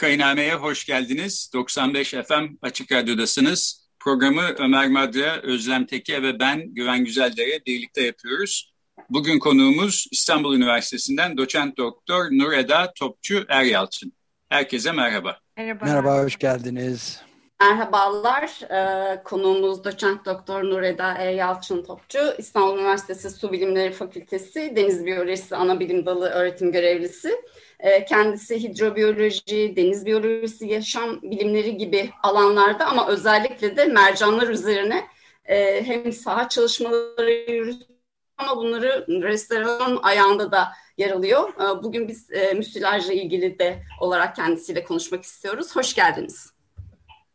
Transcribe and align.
Vakainame'ye 0.00 0.54
hoş 0.54 0.86
geldiniz. 0.86 1.50
95 1.54 2.10
FM 2.10 2.44
Açık 2.62 2.92
Radyo'dasınız. 2.92 3.88
Programı 3.98 4.42
Ömer 4.42 4.88
Madra, 4.88 5.40
Özlem 5.42 5.86
Teke 5.86 6.22
ve 6.22 6.38
ben 6.38 6.74
Güven 6.74 7.04
Güzeldere 7.04 7.66
birlikte 7.66 8.02
yapıyoruz. 8.02 8.72
Bugün 9.10 9.38
konuğumuz 9.38 10.06
İstanbul 10.10 10.56
Üniversitesi'nden 10.56 11.36
doçent 11.36 11.76
doktor 11.76 12.24
Nureda 12.30 12.92
Topçu 12.96 13.44
Eryalçın. 13.48 14.12
Herkese 14.48 14.92
merhaba. 14.92 15.38
Merhaba, 15.56 15.84
merhaba 15.84 16.22
hoş 16.22 16.38
geldiniz. 16.38 17.20
Merhabalar, 17.60 18.60
ee, 18.70 19.22
konuğumuz 19.22 19.84
doçent 19.84 20.24
doktor 20.26 20.64
Nureda 20.64 21.18
E. 21.18 21.34
Yalçın 21.34 21.82
Topçu, 21.82 22.18
İstanbul 22.38 22.78
Üniversitesi 22.78 23.30
Su 23.30 23.52
Bilimleri 23.52 23.92
Fakültesi 23.92 24.76
Deniz 24.76 25.06
Biyolojisi 25.06 25.56
Anabilim 25.56 26.06
Dalı 26.06 26.28
öğretim 26.30 26.72
görevlisi. 26.72 27.42
Ee, 27.80 28.04
kendisi 28.04 28.62
hidrobiyoloji, 28.62 29.76
deniz 29.76 30.06
biyolojisi, 30.06 30.66
yaşam 30.66 31.22
bilimleri 31.22 31.76
gibi 31.76 32.10
alanlarda 32.22 32.86
ama 32.86 33.08
özellikle 33.08 33.76
de 33.76 33.84
mercanlar 33.84 34.48
üzerine 34.48 35.06
e, 35.44 35.84
hem 35.86 36.12
saha 36.12 36.48
çalışmaları 36.48 37.30
yürütüyor 37.52 38.00
ama 38.38 38.56
bunları 38.56 39.06
restoran 39.08 39.98
ayağında 40.02 40.52
da 40.52 40.68
yer 40.98 41.10
alıyor. 41.10 41.52
Ee, 41.54 41.82
bugün 41.82 42.08
biz 42.08 42.32
e, 42.32 42.52
müsilajla 42.52 43.12
ilgili 43.12 43.58
de 43.58 43.82
olarak 44.00 44.36
kendisiyle 44.36 44.84
konuşmak 44.84 45.24
istiyoruz. 45.24 45.76
Hoş 45.76 45.94
geldiniz. 45.94 46.59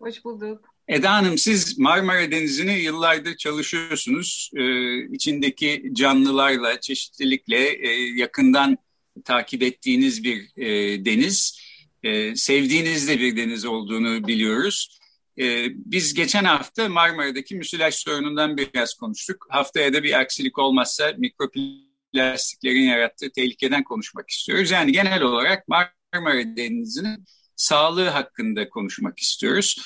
Hoş 0.06 0.26
bulduk. 0.26 0.66
Eda 0.88 1.14
Hanım 1.14 1.38
siz 1.38 1.80
Marmara 1.80 2.32
Denizi'ni 2.32 2.80
yıllardır 2.80 3.38
çalışıyorsunuz. 3.38 4.52
Ee, 4.56 5.06
içindeki 5.06 5.90
canlılarla, 5.94 6.80
çeşitlilikle 6.80 7.88
e, 7.88 7.90
yakından 8.16 8.78
takip 9.24 9.64
ettiğiniz 9.64 10.24
bir 10.24 10.58
e, 10.58 11.06
deniz. 11.06 11.60
E, 12.04 12.36
sevdiğiniz 12.36 13.08
de 13.08 13.20
bir 13.20 13.38
deniz 13.38 13.66
olduğunu 13.66 14.28
biliyoruz. 14.28 15.00
E, 15.40 15.66
biz 15.72 16.14
geçen 16.14 16.44
hafta 16.44 16.90
Marmara'daki 16.90 17.56
müsilaj 17.56 17.96
sorunundan 17.96 18.58
biraz 18.58 18.94
konuştuk. 18.94 19.48
Haftaya 19.50 19.94
da 19.94 20.04
bir 20.04 20.20
aksilik 20.20 20.58
olmazsa 20.58 21.14
mikroplastiklerin 21.18 22.84
yarattığı 22.84 23.32
tehlikeden 23.32 23.84
konuşmak 23.84 24.30
istiyoruz. 24.30 24.72
Yani 24.72 24.92
genel 24.92 25.22
olarak 25.22 25.68
Marmara 25.68 26.58
Denizi'nin 26.58 27.26
sağlığı 27.56 28.08
hakkında 28.10 28.70
konuşmak 28.70 29.20
istiyoruz. 29.20 29.78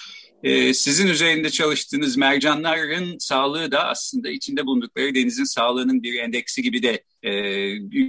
Ee, 0.44 0.74
sizin 0.74 1.08
üzerinde 1.08 1.50
çalıştığınız 1.50 2.18
mercanların 2.18 3.18
sağlığı 3.18 3.72
da 3.72 3.88
aslında 3.88 4.30
içinde 4.30 4.66
bulundukları 4.66 5.16
denizin 5.16 5.44
sağlığının 5.44 6.04
bir 6.04 6.20
endeksi 6.20 6.62
gibi 6.62 6.84
de 6.84 7.04
e, 7.24 7.32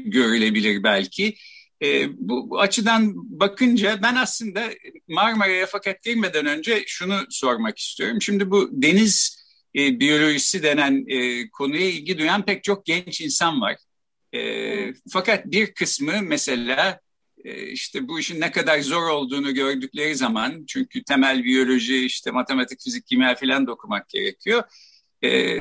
görülebilir 0.04 0.82
belki. 0.82 1.34
E, 1.82 2.08
bu, 2.18 2.50
bu 2.50 2.60
açıdan 2.60 3.12
bakınca 3.40 4.02
ben 4.02 4.14
aslında 4.14 4.70
Marmara'ya 5.08 5.66
fakat 5.66 6.02
girmeden 6.02 6.46
önce 6.46 6.84
şunu 6.86 7.18
sormak 7.30 7.78
istiyorum. 7.78 8.22
Şimdi 8.22 8.50
bu 8.50 8.68
deniz 8.72 9.40
e, 9.76 10.00
biyolojisi 10.00 10.62
denen 10.62 11.04
e, 11.08 11.50
konuya 11.50 11.86
ilgi 11.88 12.18
duyan 12.18 12.44
pek 12.44 12.64
çok 12.64 12.86
genç 12.86 13.20
insan 13.20 13.60
var. 13.60 13.76
E, 14.34 14.40
fakat 15.12 15.46
bir 15.46 15.74
kısmı 15.74 16.12
mesela 16.22 17.00
işte 17.72 18.08
bu 18.08 18.20
işin 18.20 18.40
ne 18.40 18.50
kadar 18.50 18.80
zor 18.80 19.08
olduğunu 19.08 19.54
gördükleri 19.54 20.16
zaman 20.16 20.64
çünkü 20.66 21.04
temel 21.04 21.44
biyoloji 21.44 22.04
işte 22.04 22.30
matematik, 22.30 22.80
fizik, 22.80 23.06
kimya 23.06 23.34
falan 23.34 23.66
da 23.66 23.72
okumak 23.72 24.08
gerekiyor. 24.08 24.62
E, 25.24 25.58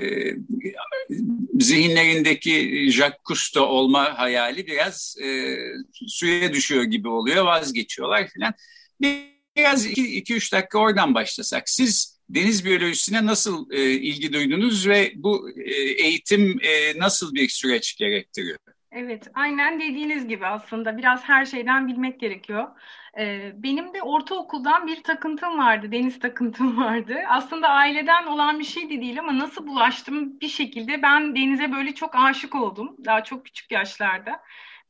zihinlerindeki 1.59 2.87
Jacques 2.91 3.21
Cousteau 3.27 3.65
olma 3.65 4.17
hayali 4.17 4.67
biraz 4.67 5.15
e, 5.23 5.57
suya 6.07 6.53
düşüyor 6.53 6.83
gibi 6.83 7.07
oluyor 7.07 7.45
vazgeçiyorlar 7.45 8.27
filan. 8.27 8.53
Biraz 9.55 9.85
iki, 9.85 10.17
iki 10.17 10.33
üç 10.35 10.53
dakika 10.53 10.79
oradan 10.79 11.15
başlasak. 11.15 11.69
Siz 11.69 12.19
deniz 12.29 12.65
biyolojisine 12.65 13.25
nasıl 13.25 13.71
e, 13.71 13.91
ilgi 13.91 14.33
duydunuz 14.33 14.87
ve 14.87 15.11
bu 15.15 15.49
e, 15.65 15.73
eğitim 15.73 16.59
e, 16.61 16.99
nasıl 16.99 17.33
bir 17.33 17.49
süreç 17.49 17.97
gerektiriyor? 17.97 18.57
Evet, 18.91 19.27
aynen 19.33 19.79
dediğiniz 19.79 20.27
gibi 20.27 20.47
aslında 20.47 20.97
biraz 20.97 21.23
her 21.23 21.45
şeyden 21.45 21.87
bilmek 21.87 22.19
gerekiyor. 22.19 22.67
Ee, 23.17 23.51
benim 23.55 23.93
de 23.93 24.01
ortaokuldan 24.01 24.87
bir 24.87 25.03
takıntım 25.03 25.57
vardı, 25.59 25.91
deniz 25.91 26.19
takıntım 26.19 26.77
vardı. 26.83 27.15
Aslında 27.27 27.69
aileden 27.69 28.25
olan 28.25 28.59
bir 28.59 28.63
şey 28.63 28.89
de 28.89 29.01
değil 29.01 29.19
ama 29.19 29.39
nasıl 29.39 29.67
bulaştım 29.67 30.39
bir 30.41 30.47
şekilde 30.47 31.01
ben 31.01 31.35
denize 31.35 31.71
böyle 31.71 31.95
çok 31.95 32.15
aşık 32.15 32.55
oldum. 32.55 32.95
Daha 33.05 33.23
çok 33.23 33.45
küçük 33.45 33.71
yaşlarda. 33.71 34.41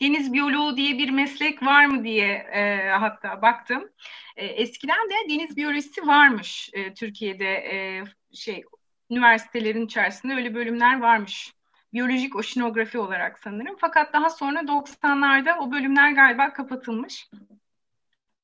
Deniz 0.02 0.34
biyoloğu 0.34 0.78
diye 0.78 0.98
bir 0.98 1.10
meslek 1.10 1.64
var 1.64 1.86
mı 1.86 2.04
diye 2.04 2.28
e, 2.34 2.90
hatta 2.90 3.42
baktım. 3.42 3.90
E, 4.36 4.46
eskiden 4.46 5.10
de 5.10 5.30
deniz 5.30 5.58
biyolojisi 5.58 6.08
varmış 6.08 6.70
e, 6.74 6.94
Türkiye'de 6.94 7.54
e, 7.54 8.04
şey 8.34 8.64
üniversitelerin 9.10 9.86
içerisinde 9.86 10.34
öyle 10.34 10.56
bölümler 10.56 11.00
varmış 11.00 11.54
biyolojik 11.94 12.36
oşinografi 12.36 13.00
olarak 13.00 13.40
sanırım. 13.40 13.76
Fakat 13.80 14.14
daha 14.14 14.30
sonra 14.30 14.60
90'larda 14.60 15.58
o 15.58 15.72
bölümler 15.72 16.12
galiba 16.12 16.54
kapatılmış. 16.54 17.30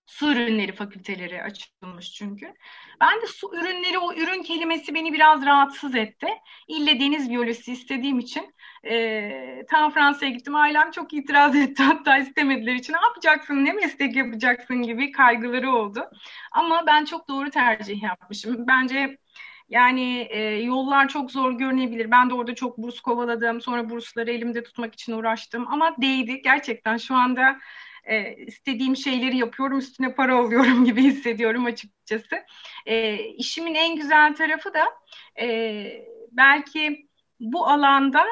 Su 0.05 0.31
ürünleri 0.31 0.71
fakülteleri 0.71 1.43
açılmış 1.43 2.13
çünkü. 2.13 2.53
Ben 3.01 3.21
de 3.21 3.27
su 3.27 3.55
ürünleri, 3.55 3.99
o 3.99 4.13
ürün 4.13 4.43
kelimesi 4.43 4.95
beni 4.95 5.13
biraz 5.13 5.45
rahatsız 5.45 5.95
etti. 5.95 6.27
İlle 6.67 6.99
deniz 6.99 7.29
biyolojisi 7.29 7.73
istediğim 7.73 8.19
için 8.19 8.55
e, 8.83 9.65
tam 9.69 9.91
Fransa'ya 9.91 10.31
gittim. 10.31 10.55
Ailem 10.55 10.91
çok 10.91 11.13
itiraz 11.13 11.55
etti 11.55 11.83
hatta 11.83 12.17
istemediler 12.17 12.73
için. 12.73 12.93
Ne 12.93 12.97
yapacaksın, 13.07 13.65
ne 13.65 13.73
meslek 13.73 14.15
yapacaksın 14.15 14.81
gibi 14.81 15.11
kaygıları 15.11 15.71
oldu. 15.71 16.09
Ama 16.51 16.83
ben 16.87 17.05
çok 17.05 17.27
doğru 17.27 17.49
tercih 17.49 18.03
yapmışım. 18.03 18.67
Bence 18.67 19.17
yani 19.69 20.27
e, 20.29 20.39
yollar 20.41 21.07
çok 21.07 21.31
zor 21.31 21.51
görünebilir. 21.51 22.11
Ben 22.11 22.29
de 22.29 22.33
orada 22.33 22.55
çok 22.55 22.77
burs 22.77 22.99
kovaladım. 22.99 23.61
Sonra 23.61 23.89
bursları 23.89 24.31
elimde 24.31 24.63
tutmak 24.63 24.93
için 24.93 25.13
uğraştım. 25.13 25.67
Ama 25.67 25.95
değdi. 26.01 26.41
Gerçekten 26.43 26.97
şu 26.97 27.15
anda 27.15 27.59
e, 28.03 28.35
istediğim 28.35 28.95
şeyleri 28.95 29.37
yapıyorum. 29.37 29.77
Üstüne 29.77 30.15
para 30.15 30.35
alıyorum 30.35 30.85
gibi 30.85 31.03
hissediyorum 31.03 31.65
açıkçası. 31.65 32.35
E, 32.85 33.17
işimin 33.17 33.75
en 33.75 33.95
güzel 33.95 34.35
tarafı 34.35 34.73
da 34.73 34.85
e, 35.41 35.87
belki 36.31 37.07
bu 37.39 37.67
alanda 37.67 38.25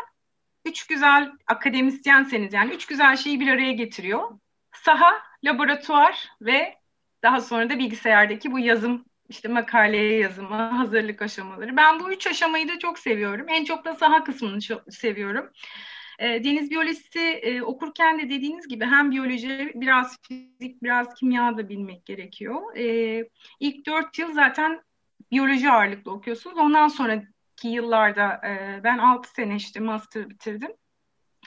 üç 0.65 0.87
güzel 0.87 1.31
akademisyenseniz 1.47 2.53
yani 2.53 2.73
üç 2.73 2.85
güzel 2.85 3.17
şeyi 3.17 3.39
bir 3.39 3.47
araya 3.47 3.71
getiriyor. 3.71 4.39
Saha, 4.73 5.13
laboratuvar 5.43 6.29
ve 6.41 6.77
daha 7.23 7.41
sonra 7.41 7.69
da 7.69 7.79
bilgisayardaki 7.79 8.51
bu 8.51 8.59
yazım 8.59 9.05
işte 9.29 9.47
makaleye 9.47 10.19
yazımı, 10.19 10.55
hazırlık 10.55 11.21
aşamaları. 11.21 11.77
Ben 11.77 11.99
bu 11.99 12.11
üç 12.11 12.27
aşamayı 12.27 12.67
da 12.67 12.79
çok 12.79 12.99
seviyorum. 12.99 13.45
En 13.49 13.63
çok 13.63 13.85
da 13.85 13.95
saha 13.95 14.23
kısmını 14.23 14.61
çok 14.61 14.93
seviyorum. 14.93 15.49
E, 16.19 16.43
deniz 16.43 16.69
biyolojisi 16.69 17.19
e, 17.19 17.61
okurken 17.61 18.19
de 18.19 18.29
dediğiniz 18.29 18.67
gibi 18.67 18.85
hem 18.85 19.11
biyoloji, 19.11 19.71
biraz 19.75 20.17
fizik, 20.21 20.83
biraz 20.83 21.13
kimya 21.13 21.57
da 21.57 21.69
bilmek 21.69 22.05
gerekiyor. 22.05 22.77
E, 22.77 22.85
ilk 23.59 23.85
dört 23.85 24.19
yıl 24.19 24.33
zaten 24.33 24.81
biyoloji 25.31 25.71
ağırlıklı 25.71 26.11
okuyorsunuz. 26.11 26.57
Ondan 26.57 26.87
sonraki 26.87 27.67
yıllarda 27.67 28.41
e, 28.47 28.81
ben 28.83 28.97
altı 28.97 29.29
sene 29.29 29.55
işte 29.55 29.79
master 29.79 30.29
bitirdim. 30.29 30.71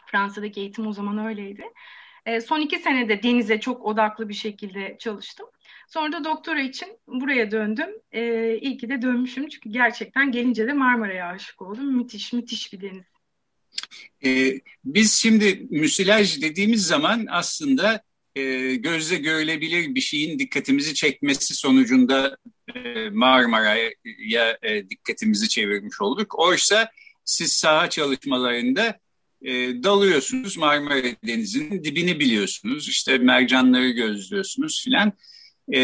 Fransa'daki 0.07 0.61
eğitim 0.61 0.87
o 0.87 0.93
zaman 0.93 1.27
öyleydi. 1.27 1.65
E, 2.27 2.41
son 2.41 2.61
iki 2.61 2.79
senede 2.79 3.23
denize 3.23 3.61
çok 3.61 3.85
odaklı 3.85 4.29
bir 4.29 4.35
şekilde 4.35 4.97
çalıştım. 4.99 5.47
Sonra 5.87 6.13
da 6.13 6.25
doktora 6.25 6.61
için 6.61 6.89
buraya 7.07 7.51
döndüm. 7.51 7.89
Ee, 8.13 8.59
iyi 8.61 8.79
ki 8.79 8.89
de 8.89 9.03
dönmüşüm 9.03 9.49
çünkü 9.49 9.71
gerçekten 9.71 10.33
gelince 10.33 10.67
de 10.67 10.73
Marmara'ya 10.73 11.27
aşık 11.27 11.63
oldum. 11.63 11.97
Müthiş, 11.97 12.33
müthiş 12.33 12.73
bir 12.73 12.81
deniz. 12.81 13.05
Ee, 14.25 14.61
biz 14.85 15.13
şimdi 15.13 15.67
müsilaj 15.71 16.43
dediğimiz 16.43 16.87
zaman 16.87 17.27
aslında 17.31 18.03
e, 18.37 18.75
gözle 18.75 19.17
görülebilir 19.17 19.95
bir 19.95 20.01
şeyin 20.01 20.39
dikkatimizi 20.39 20.95
çekmesi 20.95 21.55
sonucunda 21.55 22.37
e, 22.75 23.11
Marmara'ya 23.11 24.59
e, 24.63 24.91
dikkatimizi 24.91 25.49
çevirmiş 25.49 26.01
olduk. 26.01 26.39
Oysa 26.39 26.91
siz 27.25 27.53
saha 27.53 27.91
çalışmalarında 27.91 28.99
e, 29.43 29.53
dalıyorsunuz 29.83 30.57
Marmara 30.57 31.03
Denizi'nin 31.27 31.85
dibini 31.85 32.21
biliyorsunuz. 32.21 32.89
İşte 32.89 33.19
mercanları 33.19 33.89
gözlüyorsunuz 33.89 34.85
filan. 34.85 35.13
E, 35.73 35.81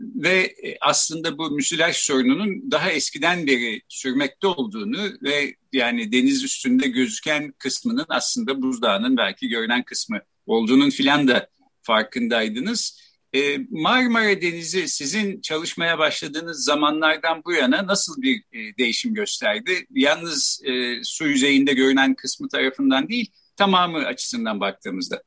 ve 0.00 0.54
aslında 0.80 1.38
bu 1.38 1.50
müsilaj 1.50 1.96
sorununun 1.96 2.70
daha 2.70 2.90
eskiden 2.90 3.46
beri 3.46 3.82
sürmekte 3.88 4.46
olduğunu 4.46 5.08
ve 5.22 5.54
yani 5.72 6.12
deniz 6.12 6.44
üstünde 6.44 6.88
gözüken 6.88 7.52
kısmının 7.58 8.06
aslında 8.08 8.62
buzdağının 8.62 9.16
belki 9.16 9.48
görünen 9.48 9.82
kısmı 9.82 10.20
olduğunun 10.46 10.90
filan 10.90 11.28
da 11.28 11.48
farkındaydınız. 11.82 13.04
E, 13.34 13.58
Marmara 13.70 14.40
Denizi 14.40 14.88
sizin 14.88 15.40
çalışmaya 15.40 15.98
başladığınız 15.98 16.64
zamanlardan 16.64 17.42
bu 17.44 17.52
yana 17.52 17.86
nasıl 17.86 18.22
bir 18.22 18.38
e, 18.52 18.76
değişim 18.78 19.14
gösterdi? 19.14 19.86
Yalnız 19.90 20.62
e, 20.64 21.00
su 21.02 21.26
yüzeyinde 21.26 21.72
görünen 21.72 22.14
kısmı 22.14 22.48
tarafından 22.48 23.08
değil, 23.08 23.32
tamamı 23.56 23.98
açısından 23.98 24.60
baktığımızda. 24.60 25.22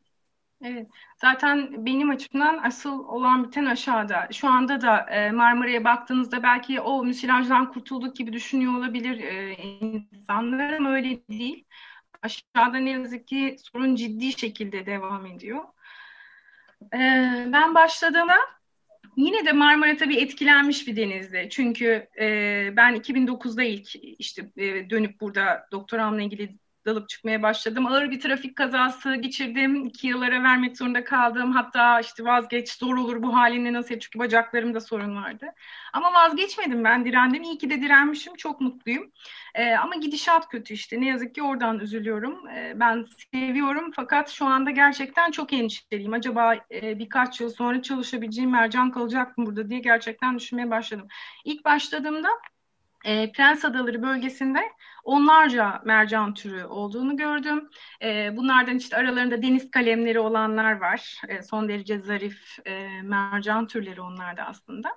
Evet, 0.63 0.87
zaten 1.17 1.85
benim 1.85 2.09
açımdan 2.09 2.59
asıl 2.63 2.99
olan 2.99 3.43
biten 3.43 3.65
aşağıda. 3.65 4.27
Şu 4.31 4.47
anda 4.47 4.81
da 4.81 4.99
e, 4.99 5.31
Marmara'ya 5.31 5.83
baktığınızda 5.83 6.43
belki 6.43 6.81
o 6.81 7.03
müsilajdan 7.03 7.71
kurtulduk 7.71 8.15
gibi 8.15 8.33
düşünüyor 8.33 8.73
olabilir 8.73 9.19
e, 9.19 9.55
insanlar 9.55 10.73
ama 10.73 10.93
öyle 10.93 11.27
değil. 11.29 11.65
Aşağıda 12.21 12.77
ne 12.77 12.89
yazık 12.89 13.27
ki 13.27 13.55
sorun 13.73 13.95
ciddi 13.95 14.39
şekilde 14.39 14.85
devam 14.85 15.25
ediyor. 15.25 15.63
E, 16.93 16.99
ben 17.53 17.75
başladığımda 17.75 18.37
yine 19.17 19.45
de 19.45 19.51
Marmara 19.51 19.97
tabii 19.97 20.17
etkilenmiş 20.17 20.87
bir 20.87 20.95
denizdi. 20.95 21.47
Çünkü 21.51 22.07
e, 22.19 22.27
ben 22.77 22.95
2009'da 22.95 23.63
ilk 23.63 23.95
işte 23.95 24.51
e, 24.57 24.89
dönüp 24.89 25.21
burada 25.21 25.67
doktoramla 25.71 26.21
ilgili 26.21 26.57
dalıp 26.87 27.09
çıkmaya 27.09 27.43
başladım. 27.43 27.85
Ağır 27.85 28.11
bir 28.11 28.19
trafik 28.19 28.55
kazası 28.55 29.15
geçirdim. 29.15 29.85
İki 29.85 30.07
yıllara 30.07 30.43
vermek 30.43 30.77
zorunda 30.77 31.03
kaldım. 31.03 31.51
Hatta 31.51 31.99
işte 31.99 32.23
vazgeç 32.25 32.71
zor 32.71 32.97
olur 32.97 33.23
bu 33.23 33.35
halinle 33.35 33.73
nasıl 33.73 33.99
çünkü 33.99 34.19
bacaklarımda 34.19 34.79
sorun 34.79 35.15
vardı. 35.15 35.45
Ama 35.93 36.13
vazgeçmedim 36.13 36.83
ben 36.83 37.05
direndim. 37.05 37.43
İyi 37.43 37.57
ki 37.57 37.69
de 37.69 37.81
direnmişim. 37.81 38.35
Çok 38.35 38.61
mutluyum. 38.61 39.11
Ee, 39.55 39.75
ama 39.75 39.95
gidişat 39.95 40.49
kötü 40.49 40.73
işte. 40.73 41.01
Ne 41.01 41.07
yazık 41.07 41.35
ki 41.35 41.43
oradan 41.43 41.79
üzülüyorum. 41.79 42.47
Ee, 42.47 42.73
ben 42.75 43.05
seviyorum 43.33 43.91
fakat 43.95 44.29
şu 44.29 44.45
anda 44.45 44.71
gerçekten 44.71 45.31
çok 45.31 45.53
endişeliyim. 45.53 46.13
Acaba 46.13 46.55
e, 46.71 46.99
birkaç 46.99 47.41
yıl 47.41 47.49
sonra 47.49 47.81
çalışabileceğim 47.81 48.51
mercan 48.51 48.91
kalacak 48.91 49.37
mı 49.37 49.45
burada 49.45 49.69
diye 49.69 49.79
gerçekten 49.79 50.39
düşünmeye 50.39 50.69
başladım. 50.71 51.07
İlk 51.45 51.65
başladığımda 51.65 52.29
e, 53.07 53.31
Prens 53.31 53.65
Adaları 53.65 54.03
bölgesinde 54.03 54.59
onlarca 55.03 55.81
mercan 55.85 56.33
türü 56.33 56.63
olduğunu 56.65 57.17
gördüm. 57.17 57.69
E, 58.03 58.37
bunlardan 58.37 58.77
işte 58.77 58.97
aralarında 58.97 59.41
deniz 59.41 59.71
kalemleri 59.71 60.19
olanlar 60.19 60.81
var. 60.81 61.21
E, 61.27 61.41
son 61.43 61.69
derece 61.69 61.99
zarif 61.99 62.59
e, 62.67 63.01
mercan 63.03 63.67
türleri 63.67 64.01
onlar 64.01 64.37
da 64.37 64.43
aslında. 64.43 64.89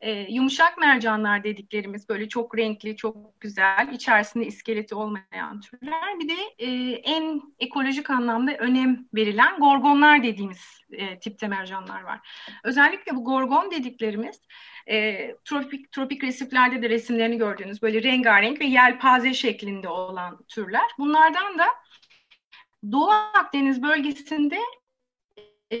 E, 0.00 0.12
yumuşak 0.12 0.78
mercanlar 0.78 1.44
dediklerimiz 1.44 2.08
böyle 2.08 2.28
çok 2.28 2.58
renkli, 2.58 2.96
çok 2.96 3.40
güzel, 3.40 3.88
içerisinde 3.92 4.46
iskeleti 4.46 4.94
olmayan 4.94 5.60
türler. 5.60 6.20
Bir 6.20 6.28
de 6.28 6.34
e, 6.58 6.92
en 6.92 7.42
ekolojik 7.58 8.10
anlamda 8.10 8.52
önem 8.52 9.06
verilen 9.14 9.58
gorgonlar 9.60 10.22
dediğimiz 10.22 10.80
e, 10.90 11.18
tipte 11.18 11.48
mercanlar 11.48 12.02
var. 12.02 12.20
Özellikle 12.64 13.16
bu 13.16 13.24
gorgon 13.24 13.70
dediklerimiz 13.70 14.40
e, 14.86 15.28
tropik 15.44 15.92
tropik 15.92 16.24
resiflerde 16.24 16.82
de 16.82 16.90
resimlerini 16.90 17.38
gördüğünüz 17.38 17.82
böyle 17.82 18.02
rengarenk 18.02 18.60
ve 18.60 18.64
yelpaze 18.64 19.34
şeklinde 19.34 19.88
olan 19.88 20.44
türler. 20.48 20.90
Bunlardan 20.98 21.58
da 21.58 21.66
Doğu 22.92 23.10
Akdeniz 23.10 23.82
bölgesinde 23.82 24.58
e, 25.72 25.78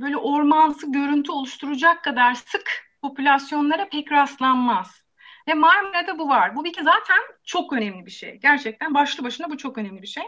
böyle 0.00 0.16
ormansı 0.16 0.92
görüntü 0.92 1.32
oluşturacak 1.32 2.04
kadar 2.04 2.34
sık 2.34 2.84
popülasyonlara 3.04 3.88
pek 3.88 4.12
rastlanmaz. 4.12 5.04
Ve 5.48 5.54
Marmara'da 5.54 6.18
bu 6.18 6.28
var. 6.28 6.56
Bu 6.56 6.64
bir 6.64 6.72
ki 6.72 6.82
zaten 6.82 7.18
çok 7.44 7.72
önemli 7.72 8.06
bir 8.06 8.10
şey. 8.10 8.38
Gerçekten 8.42 8.94
başlı 8.94 9.24
başına 9.24 9.50
bu 9.50 9.56
çok 9.56 9.78
önemli 9.78 10.02
bir 10.02 10.06
şey. 10.06 10.22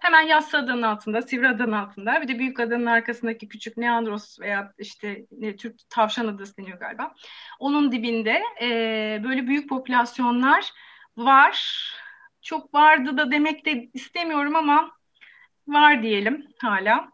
Hemen 0.00 0.20
Yassı 0.20 0.58
Adanın 0.58 0.82
altında, 0.82 1.22
Sivri 1.22 1.48
Adanın 1.48 1.72
altında 1.72 2.22
bir 2.22 2.28
de 2.28 2.38
Büyük 2.38 2.60
Adanın 2.60 2.86
arkasındaki 2.86 3.48
küçük 3.48 3.76
Neandros 3.76 4.40
veya 4.40 4.72
işte 4.78 5.26
ne, 5.30 5.56
Türk 5.56 5.80
Tavşan 5.88 6.26
Adası 6.26 6.56
deniyor 6.56 6.78
galiba. 6.78 7.14
Onun 7.58 7.92
dibinde 7.92 8.42
e, 8.62 8.68
böyle 9.24 9.46
büyük 9.46 9.68
popülasyonlar 9.68 10.72
var. 11.16 11.84
Çok 12.42 12.74
vardı 12.74 13.18
da 13.18 13.30
demek 13.30 13.66
de 13.66 13.90
istemiyorum 13.94 14.56
ama 14.56 14.90
var 15.68 16.02
diyelim 16.02 16.46
hala. 16.58 17.12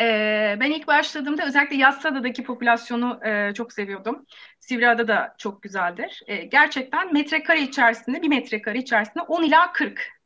Ee, 0.00 0.56
ben 0.60 0.70
ilk 0.70 0.86
başladığımda 0.86 1.46
özellikle 1.46 1.76
Yassıada'daki 1.76 2.44
popülasyonu 2.44 3.20
e, 3.24 3.54
çok 3.54 3.72
seviyordum. 3.72 4.26
Sivriada 4.60 5.08
da 5.08 5.34
çok 5.38 5.62
güzeldir. 5.62 6.22
E, 6.26 6.36
gerçekten 6.44 7.12
metrekare 7.12 7.60
içerisinde, 7.60 8.22
bir 8.22 8.28
metrekare 8.28 8.78
içerisinde 8.78 9.22
10 9.22 9.42
ila 9.42 9.72
40 9.72 10.20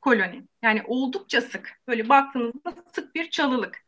koloni. 0.00 0.44
Yani 0.62 0.82
oldukça 0.86 1.40
sık. 1.40 1.80
Böyle 1.88 2.08
baktığınızda 2.08 2.74
sık 2.94 3.14
bir 3.14 3.30
çalılık. 3.30 3.78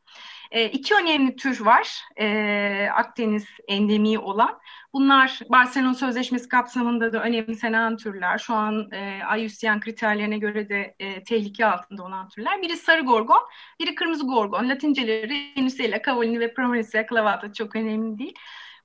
E, 0.53 0.65
iki 0.65 0.95
önemli 0.95 1.37
tür 1.37 1.61
var 1.61 2.03
e, 2.21 2.89
Akdeniz 2.95 3.47
endemiği 3.69 4.19
olan. 4.19 4.59
Bunlar 4.93 5.41
Barcelona 5.49 5.95
Sözleşmesi 5.95 6.49
kapsamında 6.49 7.13
da 7.13 7.23
önemsenen 7.23 7.97
türler. 7.97 8.39
Şu 8.39 8.55
an 8.55 8.91
e, 8.93 9.21
IUCN 9.39 9.81
kriterlerine 9.81 10.39
göre 10.39 10.69
de 10.69 10.95
e, 10.99 11.25
tehlike 11.25 11.67
altında 11.67 12.05
olan 12.05 12.29
türler. 12.29 12.63
Biri 12.63 12.77
sarı 12.77 13.01
gorgon, 13.01 13.43
biri 13.81 13.95
kırmızı 13.95 14.27
gorgon. 14.27 14.69
Latinceleri 14.69 15.53
Venusella, 15.57 16.03
Cavallini 16.07 16.41
ve 16.41 16.55
Promessia 16.55 17.07
clavata 17.07 17.53
çok 17.53 17.77
önemli 17.77 18.19
değil. 18.19 18.35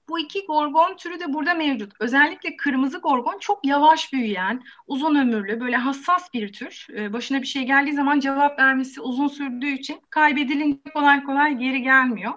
Bu 0.10 0.20
iki 0.20 0.46
gorgon 0.46 0.96
türü 0.96 1.20
de 1.20 1.34
burada 1.34 1.54
mevcut. 1.54 1.94
Özellikle 2.00 2.58
kırmızı 2.58 2.98
gorgon 2.98 3.38
çok 3.40 3.66
yavaş 3.66 4.14
büyüyen, 4.14 4.64
uzun 4.88 5.16
ömürlü, 5.16 5.60
böyle 5.60 5.78
hassas 5.78 6.34
bir 6.34 6.54
tür. 6.54 6.88
Ee, 6.96 7.14
başına 7.14 7.42
bir 7.42 7.48
şey 7.48 7.64
geldiği 7.64 7.94
zaman 7.94 8.20
cevap 8.20 8.60
vermesi 8.60 9.02
uzun 9.02 9.28
sürdüğü 9.28 9.70
için 9.72 10.02
kaybedilince 10.10 10.80
kolay 10.94 11.24
kolay 11.24 11.58
geri 11.58 11.82
gelmiyor. 11.82 12.34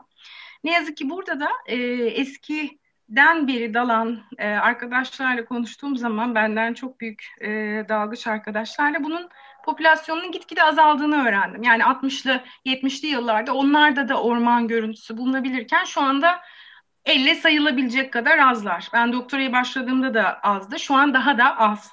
Ne 0.64 0.72
yazık 0.72 0.96
ki 0.96 1.10
burada 1.10 1.40
da 1.40 1.48
e, 1.66 1.76
eskiden 2.04 3.48
beri 3.48 3.74
dalan 3.74 4.20
e, 4.38 4.48
arkadaşlarla 4.48 5.44
konuştuğum 5.44 5.96
zaman 5.96 6.34
benden 6.34 6.74
çok 6.74 7.00
büyük 7.00 7.24
e, 7.40 7.48
dalgıç 7.88 8.26
arkadaşlarla 8.26 9.04
bunun 9.04 9.28
popülasyonunun 9.64 10.32
gitgide 10.32 10.62
azaldığını 10.62 11.28
öğrendim. 11.28 11.62
Yani 11.62 11.82
60'lı 11.82 12.40
70'li 12.66 13.06
yıllarda 13.06 13.54
onlarda 13.54 14.08
da 14.08 14.22
orman 14.22 14.68
görüntüsü 14.68 15.16
bulunabilirken 15.16 15.84
şu 15.84 16.00
anda 16.00 16.40
elle 17.10 17.34
sayılabilecek 17.34 18.12
kadar 18.12 18.38
azlar. 18.38 18.88
Ben 18.92 19.12
doktoraya 19.12 19.52
başladığımda 19.52 20.14
da 20.14 20.40
azdı. 20.40 20.78
Şu 20.78 20.94
an 20.94 21.14
daha 21.14 21.38
da 21.38 21.58
az. 21.58 21.92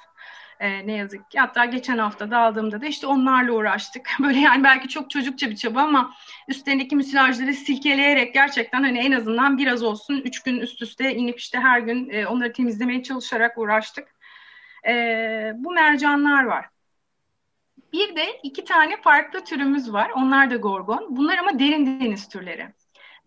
Ee, 0.60 0.86
ne 0.86 0.92
yazık 0.92 1.30
ki. 1.30 1.38
Hatta 1.40 1.64
geçen 1.64 1.98
hafta 1.98 2.30
da 2.30 2.38
aldığımda 2.38 2.80
da 2.80 2.86
işte 2.86 3.06
onlarla 3.06 3.52
uğraştık. 3.52 4.10
Böyle 4.20 4.38
yani 4.38 4.64
belki 4.64 4.88
çok 4.88 5.10
çocukça 5.10 5.50
bir 5.50 5.56
çaba 5.56 5.80
ama 5.80 6.14
üstlerindeki 6.48 6.96
müsilajları 6.96 7.54
silkeleyerek 7.54 8.34
gerçekten 8.34 8.82
hani 8.82 8.98
en 8.98 9.12
azından 9.12 9.58
biraz 9.58 9.82
olsun 9.82 10.22
üç 10.24 10.42
gün 10.42 10.60
üst 10.60 10.82
üste 10.82 11.14
inip 11.14 11.38
işte 11.38 11.58
her 11.58 11.80
gün 11.80 12.10
e, 12.10 12.26
onları 12.26 12.52
temizlemeye 12.52 13.02
çalışarak 13.02 13.58
uğraştık. 13.58 14.08
E, 14.88 14.92
bu 15.54 15.72
mercanlar 15.72 16.44
var. 16.44 16.66
Bir 17.92 18.16
de 18.16 18.40
iki 18.42 18.64
tane 18.64 18.96
farklı 19.02 19.44
türümüz 19.44 19.92
var. 19.92 20.10
Onlar 20.10 20.50
da 20.50 20.56
gorgon. 20.56 21.06
Bunlar 21.10 21.38
ama 21.38 21.58
derin 21.58 22.00
deniz 22.00 22.28
türleri 22.28 22.72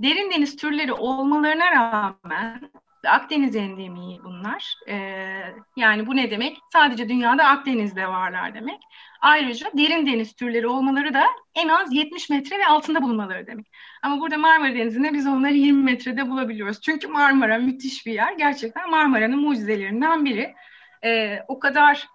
derin 0.03 0.31
deniz 0.31 0.55
türleri 0.55 0.93
olmalarına 0.93 1.71
rağmen 1.71 2.71
Akdeniz 3.07 3.55
endemiği 3.55 4.23
bunlar. 4.23 4.75
Ee, 4.87 4.95
yani 5.75 6.07
bu 6.07 6.15
ne 6.15 6.31
demek? 6.31 6.57
Sadece 6.73 7.09
dünyada 7.09 7.45
Akdeniz'de 7.45 8.07
varlar 8.07 8.55
demek. 8.55 8.79
Ayrıca 9.21 9.71
derin 9.77 10.05
deniz 10.05 10.35
türleri 10.35 10.67
olmaları 10.67 11.13
da 11.13 11.23
en 11.55 11.67
az 11.67 11.93
70 11.93 12.29
metre 12.29 12.59
ve 12.59 12.65
altında 12.65 13.01
bulunmaları 13.01 13.47
demek. 13.47 13.67
Ama 14.03 14.21
burada 14.21 14.37
Marmara 14.37 14.75
Denizi'nde 14.75 15.13
biz 15.13 15.27
onları 15.27 15.53
20 15.53 15.83
metrede 15.83 16.29
bulabiliyoruz. 16.29 16.81
Çünkü 16.81 17.07
Marmara 17.07 17.57
müthiş 17.57 18.05
bir 18.05 18.13
yer. 18.13 18.33
Gerçekten 18.33 18.89
Marmara'nın 18.89 19.39
mucizelerinden 19.39 20.25
biri. 20.25 20.55
Ee, 21.03 21.39
o 21.47 21.59
kadar 21.59 22.07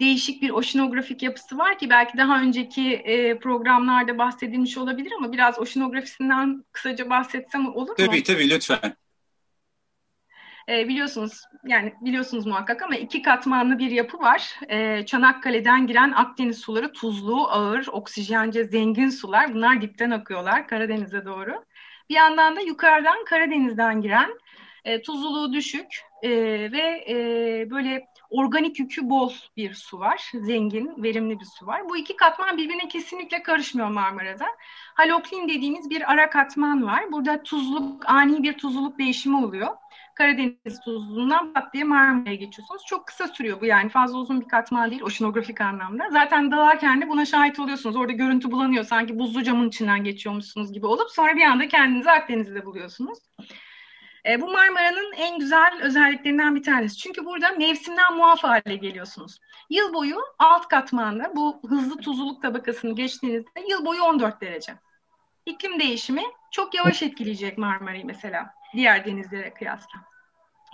değişik 0.00 0.42
bir 0.42 0.50
oşinografik 0.50 1.22
yapısı 1.22 1.58
var 1.58 1.78
ki 1.78 1.90
belki 1.90 2.18
daha 2.18 2.40
önceki 2.42 2.94
e, 2.94 3.38
programlarda 3.38 4.18
bahsedilmiş 4.18 4.78
olabilir 4.78 5.12
ama 5.18 5.32
biraz 5.32 5.58
oşinografisinden 5.58 6.64
kısaca 6.72 7.10
bahsetsem 7.10 7.66
olur 7.74 7.88
mu? 7.88 7.94
Tabii 7.96 8.22
tabii 8.22 8.50
lütfen. 8.50 8.96
E, 10.68 10.88
biliyorsunuz 10.88 11.42
yani 11.64 11.94
biliyorsunuz 12.00 12.46
muhakkak 12.46 12.82
ama 12.82 12.96
iki 12.96 13.22
katmanlı 13.22 13.78
bir 13.78 13.90
yapı 13.90 14.18
var. 14.18 14.54
E, 14.68 15.06
Çanakkale'den 15.06 15.86
giren 15.86 16.12
Akdeniz 16.12 16.58
suları 16.58 16.92
tuzlu, 16.92 17.48
ağır, 17.48 17.86
oksijence 17.86 18.64
zengin 18.64 19.08
sular. 19.08 19.54
Bunlar 19.54 19.80
dipten 19.80 20.10
akıyorlar 20.10 20.68
Karadeniz'e 20.68 21.24
doğru. 21.24 21.64
Bir 22.10 22.14
yandan 22.14 22.56
da 22.56 22.60
yukarıdan 22.60 23.24
Karadeniz'den 23.24 24.02
giren 24.02 24.30
e, 24.84 25.02
tuzluluğu 25.02 25.52
düşük 25.52 25.86
e, 26.22 26.30
ve 26.72 27.04
e, 27.08 27.14
böyle 27.70 28.06
organik 28.30 28.78
yükü 28.78 29.10
bol 29.10 29.32
bir 29.56 29.74
su 29.74 29.98
var. 29.98 30.30
Zengin, 30.34 31.02
verimli 31.02 31.40
bir 31.40 31.44
su 31.44 31.66
var. 31.66 31.88
Bu 31.88 31.96
iki 31.96 32.16
katman 32.16 32.56
birbirine 32.56 32.88
kesinlikle 32.88 33.42
karışmıyor 33.42 33.88
Marmara'da. 33.88 34.46
Haloklin 34.94 35.48
dediğimiz 35.48 35.90
bir 35.90 36.12
ara 36.12 36.30
katman 36.30 36.86
var. 36.86 37.12
Burada 37.12 37.42
tuzluk, 37.42 38.10
ani 38.10 38.42
bir 38.42 38.58
tuzluluk 38.58 38.98
değişimi 38.98 39.36
oluyor. 39.36 39.68
Karadeniz 40.14 40.80
tuzluğundan 40.84 41.52
pat 41.52 41.74
diye 41.74 41.84
Marmara'ya 41.84 42.34
geçiyorsunuz. 42.34 42.82
Çok 42.86 43.06
kısa 43.06 43.28
sürüyor 43.28 43.60
bu 43.60 43.66
yani 43.66 43.88
fazla 43.88 44.18
uzun 44.18 44.40
bir 44.40 44.48
katman 44.48 44.90
değil 44.90 45.02
oşinografik 45.02 45.60
anlamda. 45.60 46.08
Zaten 46.10 46.50
dalarken 46.50 47.02
de 47.02 47.08
buna 47.08 47.24
şahit 47.24 47.58
oluyorsunuz. 47.60 47.96
Orada 47.96 48.12
görüntü 48.12 48.50
bulanıyor 48.50 48.84
sanki 48.84 49.18
buzlu 49.18 49.42
camın 49.42 49.68
içinden 49.68 50.04
geçiyormuşsunuz 50.04 50.72
gibi 50.72 50.86
olup 50.86 51.10
sonra 51.10 51.36
bir 51.36 51.42
anda 51.42 51.68
kendinizi 51.68 52.10
Akdeniz'de 52.10 52.66
buluyorsunuz. 52.66 53.18
E, 54.26 54.40
bu 54.40 54.52
Marmara'nın 54.52 55.12
en 55.12 55.38
güzel 55.38 55.80
özelliklerinden 55.82 56.54
bir 56.54 56.62
tanesi. 56.62 56.96
Çünkü 56.96 57.24
burada 57.24 57.50
mevsimden 57.50 58.16
muaf 58.16 58.44
hale 58.44 58.76
geliyorsunuz. 58.76 59.38
Yıl 59.70 59.94
boyu 59.94 60.16
alt 60.38 60.68
katmanda 60.68 61.32
bu 61.36 61.60
hızlı 61.68 61.96
tuzluluk 61.96 62.42
tabakasını 62.42 62.94
geçtiğinizde 62.94 63.60
yıl 63.68 63.84
boyu 63.84 64.02
14 64.02 64.40
derece. 64.40 64.74
İklim 65.46 65.80
değişimi 65.80 66.22
çok 66.50 66.74
yavaş 66.74 67.02
etkileyecek 67.02 67.58
Marmara'yı 67.58 68.06
mesela 68.06 68.54
diğer 68.74 69.04
denizlere 69.04 69.54
kıyasla. 69.54 70.00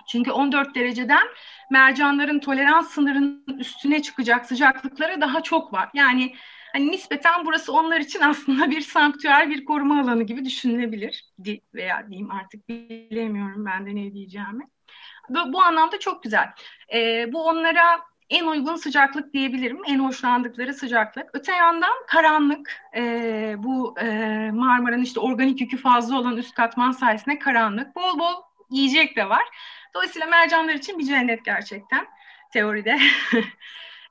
Çünkü 0.08 0.30
14 0.30 0.74
dereceden 0.74 1.26
mercanların 1.70 2.38
tolerans 2.38 2.90
sınırının 2.90 3.58
üstüne 3.58 4.02
çıkacak 4.02 4.46
sıcaklıkları 4.46 5.20
daha 5.20 5.42
çok 5.42 5.72
var. 5.72 5.88
Yani 5.94 6.34
hani 6.76 6.90
nispeten 6.90 7.44
burası 7.44 7.72
onlar 7.72 8.00
için 8.00 8.20
aslında 8.20 8.70
bir 8.70 8.80
sanktüer, 8.80 9.50
bir 9.50 9.64
koruma 9.64 10.00
alanı 10.00 10.22
gibi 10.22 10.44
düşünülebilir. 10.44 11.24
Veya 11.74 12.08
diyeyim 12.08 12.30
artık 12.30 12.68
bilemiyorum 12.68 13.66
ben 13.66 13.86
de 13.86 13.94
ne 13.94 14.12
diyeceğimi. 14.12 14.68
Bu, 15.28 15.52
bu 15.52 15.62
anlamda 15.62 15.98
çok 15.98 16.22
güzel. 16.22 16.48
Ee, 16.94 17.32
bu 17.32 17.44
onlara 17.44 18.00
en 18.30 18.46
uygun 18.46 18.76
sıcaklık 18.76 19.32
diyebilirim. 19.32 19.80
En 19.86 19.98
hoşlandıkları 19.98 20.74
sıcaklık. 20.74 21.30
Öte 21.32 21.52
yandan 21.52 21.94
karanlık. 22.06 22.82
E, 22.96 23.54
bu 23.58 23.94
e, 24.00 24.06
Marmara'nın 24.52 25.02
işte 25.02 25.20
organik 25.20 25.60
yükü 25.60 25.76
fazla 25.76 26.18
olan 26.18 26.36
üst 26.36 26.54
katman 26.54 26.92
sayesinde 26.92 27.38
karanlık. 27.38 27.96
Bol 27.96 28.18
bol 28.18 28.42
yiyecek 28.70 29.16
de 29.16 29.28
var. 29.28 29.44
Dolayısıyla 29.94 30.26
mercanlar 30.26 30.74
için 30.74 30.98
bir 30.98 31.04
cennet 31.04 31.44
gerçekten 31.44 32.06
teoride. 32.52 32.98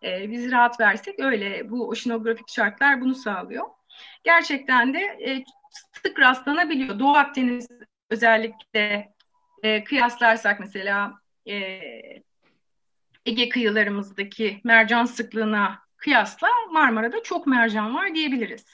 e, 0.04 0.32
biz 0.32 0.52
rahat 0.52 0.80
versek 0.80 1.20
öyle. 1.20 1.70
Bu 1.70 1.90
oşinografik 1.90 2.50
şartlar 2.50 3.02
bunu 3.02 3.16
sağlıyor. 3.16 3.66
Gerçekten 4.24 4.94
de 4.94 5.00
e, 5.00 5.44
sık 6.04 6.20
rastlanabiliyor. 6.20 7.00
Doğu 7.00 7.16
Akdeniz 7.16 7.68
özellikle 8.10 9.14
e, 9.64 9.84
kıyaslarsak 9.84 10.60
mesela 10.60 11.14
e, 11.48 11.56
Ege 13.26 13.50
kıyılarımızdaki 13.50 14.62
mercan 14.64 15.06
sıklığına 15.06 15.80
kıyasla 15.98 16.48
Marmara'da 16.72 17.24
çok 17.24 17.48
mercan 17.48 17.96
var 17.96 18.16
diyebiliriz. 18.16 18.66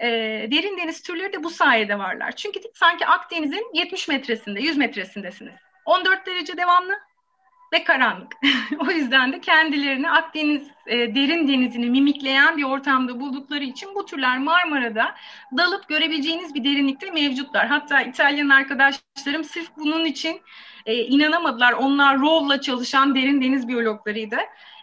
E, 0.00 0.08
derin 0.50 0.78
deniz 0.78 1.02
türleri 1.02 1.32
de 1.32 1.44
bu 1.44 1.50
sayede 1.50 1.98
varlar. 1.98 2.36
Çünkü 2.36 2.60
sanki 2.74 3.06
Akdeniz'in 3.06 3.66
70 3.74 4.08
metresinde, 4.08 4.60
100 4.60 4.76
metresindesiniz. 4.76 5.54
14 5.84 6.26
derece 6.26 6.56
devamlı 6.56 6.92
ve 7.72 7.84
karanlık. 7.84 8.36
o 8.78 8.90
yüzden 8.90 9.32
de 9.32 9.40
kendilerini 9.40 10.10
Akdeniz 10.10 10.68
e, 10.86 11.14
derin 11.14 11.48
denizini 11.48 11.90
mimikleyen 11.90 12.56
bir 12.56 12.64
ortamda 12.64 13.20
buldukları 13.20 13.64
için 13.64 13.94
bu 13.94 14.06
türler 14.06 14.38
Marmara'da 14.38 15.14
dalıp 15.56 15.88
görebileceğiniz 15.88 16.54
bir 16.54 16.64
derinlikte 16.64 17.10
mevcutlar. 17.10 17.66
Hatta 17.66 18.00
İtalyan 18.00 18.48
arkadaşlarım 18.48 19.44
sırf 19.44 19.68
bunun 19.76 20.04
için 20.04 20.40
e, 20.86 20.94
inanamadılar. 20.94 21.72
Onlar 21.72 22.18
ROV'la 22.18 22.60
çalışan 22.60 23.14
derin 23.14 23.42
deniz 23.42 23.68
biyologlarıydı. 23.68 24.36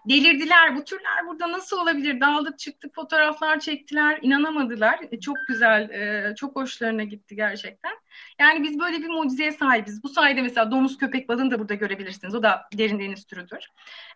Delirdiler. 0.09 0.75
Bu 0.75 0.83
türler 0.83 1.27
burada 1.27 1.51
nasıl 1.51 1.77
olabilir? 1.77 2.21
Dağıldık 2.21 2.59
çıktık 2.59 2.95
fotoğraflar 2.95 3.59
çektiler. 3.59 4.19
inanamadılar. 4.21 4.99
E, 5.11 5.19
çok 5.19 5.37
güzel, 5.47 5.89
e, 5.89 6.35
çok 6.35 6.55
hoşlarına 6.55 7.03
gitti 7.03 7.35
gerçekten. 7.35 7.91
Yani 8.39 8.63
biz 8.63 8.79
böyle 8.79 8.97
bir 8.97 9.07
mucizeye 9.07 9.51
sahibiz. 9.51 10.03
Bu 10.03 10.09
sayede 10.09 10.41
mesela 10.41 10.71
domuz 10.71 10.97
köpek 10.97 11.29
balığını 11.29 11.51
da 11.51 11.59
burada 11.59 11.73
görebilirsiniz. 11.73 12.35
O 12.35 12.43
da 12.43 12.61
derin 12.73 12.99
deniz 12.99 13.25
türüdür. 13.25 13.67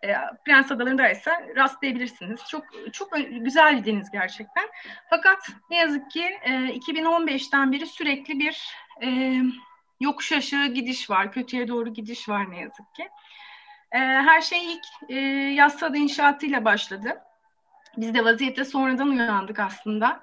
E, 0.04 0.14
Prens 0.46 0.72
Adaları'nda 0.72 1.08
ise 1.08 1.30
rastlayabilirsiniz. 1.72 2.40
Çok 2.50 2.64
çok 2.92 3.10
güzel 3.30 3.76
bir 3.76 3.84
deniz 3.84 4.10
gerçekten. 4.10 4.64
Fakat 5.10 5.48
ne 5.70 5.76
yazık 5.76 6.10
ki 6.10 6.24
e, 6.42 6.50
2015'ten 6.50 7.72
beri 7.72 7.86
sürekli 7.86 8.38
bir 8.38 8.62
e, 9.02 9.36
yokuş 10.00 10.32
aşağı 10.32 10.66
gidiş 10.66 11.10
var, 11.10 11.32
kötüye 11.32 11.68
doğru 11.68 11.92
gidiş 11.92 12.28
var 12.28 12.50
ne 12.50 12.60
yazık 12.60 12.94
ki. 12.94 13.08
E, 13.92 13.98
her 13.98 14.40
şey 14.40 14.72
ilk 14.72 15.10
e, 15.10 15.14
Yassıada 15.54 15.96
inşaatıyla 15.96 16.64
başladı. 16.64 17.20
Biz 17.96 18.14
de 18.14 18.24
vaziyette 18.24 18.64
sonradan 18.64 19.08
uyandık 19.08 19.58
aslında. 19.58 20.22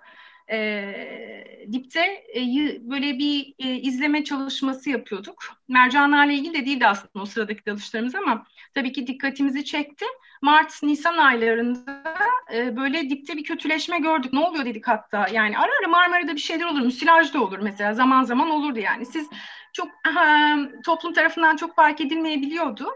E, 0.52 1.68
dipte 1.72 2.24
e, 2.36 2.42
böyle 2.90 3.20
bir 3.20 3.54
e, 3.60 3.76
izleme 3.76 4.24
çalışması 4.24 4.90
yapıyorduk. 4.90 5.44
Mercanlarla 5.68 6.32
ilgili 6.32 6.54
de 6.54 6.66
değildi 6.66 6.88
aslında 6.88 7.24
o 7.24 7.26
sıradaki 7.26 7.66
dalışlarımız 7.66 8.16
ama 8.16 8.46
tabii 8.74 8.92
ki 8.92 9.08
dikkatimizi 9.08 9.66
çekti. 9.66 10.06
Mart-Nisan 10.42 11.18
aylarında 11.18 12.16
e, 12.54 12.78
böyle 12.78 13.10
dipte 13.10 13.38
bir 13.38 13.44
kötüleşme 13.44 14.00
gördük. 14.00 14.34
Ne 14.34 14.40
oluyor 14.40 14.66
dedik 14.66 14.88
hatta. 14.88 15.28
Yani 15.34 15.58
ara 15.58 15.72
ara 15.82 15.88
Marmara'da 15.88 16.36
bir 16.36 16.42
şeyler 16.42 16.66
olur. 16.66 16.82
Müsilaj 16.82 17.34
da 17.34 17.44
olur 17.44 17.60
mesela. 17.60 17.94
Zaman 17.94 18.24
zaman 18.24 18.50
olurdu 18.50 18.80
yani. 18.80 19.06
Siz 19.06 19.28
çok 19.74 19.88
aha, 20.08 20.58
toplum 20.86 21.14
tarafından 21.14 21.56
çok 21.56 21.76
fark 21.76 22.02
edilmeyebiliyordu. 22.02 22.88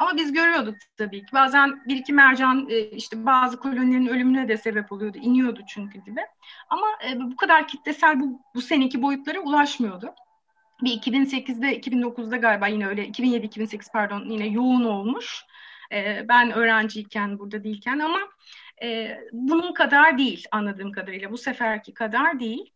Ama 0.00 0.16
biz 0.16 0.32
görüyorduk 0.32 0.76
tabii 0.96 1.20
ki. 1.20 1.32
Bazen 1.32 1.84
bir 1.88 1.96
iki 1.96 2.12
mercan 2.12 2.66
e, 2.70 2.80
işte 2.80 3.26
bazı 3.26 3.56
kolonilerin 3.56 4.06
ölümüne 4.06 4.48
de 4.48 4.56
sebep 4.56 4.92
oluyordu. 4.92 5.18
iniyordu 5.18 5.60
çünkü 5.68 5.98
gibi. 5.98 6.20
Ama 6.68 6.86
e, 7.08 7.20
bu 7.20 7.36
kadar 7.36 7.68
kitlesel 7.68 8.20
bu, 8.20 8.42
bu 8.54 8.60
seneki 8.60 9.02
boyutlara 9.02 9.40
ulaşmıyordu. 9.40 10.14
Bir 10.82 10.90
2008'de 10.90 11.80
2009'da 11.80 12.36
galiba 12.36 12.66
yine 12.66 12.86
öyle 12.86 13.08
2007-2008 13.08 13.92
pardon 13.92 14.24
yine 14.28 14.46
yoğun 14.46 14.84
olmuş. 14.84 15.44
E, 15.92 16.28
ben 16.28 16.50
öğrenciyken 16.50 17.38
burada 17.38 17.64
değilken 17.64 17.98
ama 17.98 18.18
bunun 19.32 19.74
kadar 19.74 20.18
değil 20.18 20.44
anladığım 20.50 20.92
kadarıyla. 20.92 21.30
Bu 21.30 21.38
seferki 21.38 21.94
kadar 21.94 22.40
değil. 22.40 22.72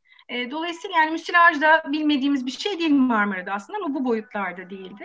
Dolayısıyla 0.50 0.96
yani 0.98 1.10
müsilaj 1.10 1.60
da 1.60 1.82
bilmediğimiz 1.92 2.46
bir 2.46 2.50
şey 2.50 2.78
değil 2.78 2.90
Marmara'da 2.90 3.52
aslında 3.52 3.78
ama 3.78 3.94
bu 3.94 4.04
boyutlarda 4.04 4.70
değildi. 4.70 5.04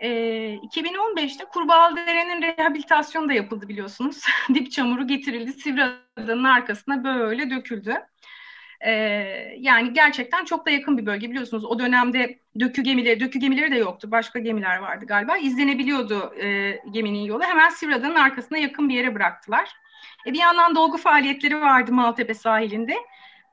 E, 0.00 0.08
2015'te 0.54 1.44
Kurbağalıdere'nin 1.44 2.42
rehabilitasyonu 2.42 3.28
da 3.28 3.32
yapıldı 3.32 3.68
biliyorsunuz. 3.68 4.24
Dip 4.54 4.72
çamuru 4.72 5.06
getirildi, 5.06 5.52
Sivriada'nın 5.52 6.44
arkasına 6.44 7.04
böyle 7.04 7.50
döküldü. 7.50 7.94
E, 8.80 8.92
yani 9.58 9.92
gerçekten 9.92 10.44
çok 10.44 10.66
da 10.66 10.70
yakın 10.70 10.98
bir 10.98 11.06
bölge 11.06 11.30
biliyorsunuz. 11.30 11.64
O 11.64 11.78
dönemde 11.78 12.38
dökü 12.60 12.82
gemileri, 12.82 13.20
dökü 13.20 13.38
gemileri 13.38 13.70
de 13.70 13.76
yoktu. 13.76 14.10
Başka 14.10 14.38
gemiler 14.38 14.78
vardı 14.78 15.06
galiba. 15.06 15.36
İzlenebiliyordu 15.36 16.34
e, 16.42 16.78
geminin 16.90 17.24
yolu. 17.24 17.42
Hemen 17.42 17.70
Sivriada'nın 17.70 18.14
arkasına 18.14 18.58
yakın 18.58 18.88
bir 18.88 18.94
yere 18.94 19.14
bıraktılar. 19.14 19.70
E, 20.26 20.32
bir 20.32 20.38
yandan 20.38 20.74
dolgu 20.74 20.96
faaliyetleri 20.96 21.60
vardı 21.60 21.92
Maltepe 21.92 22.34
sahilinde. 22.34 22.94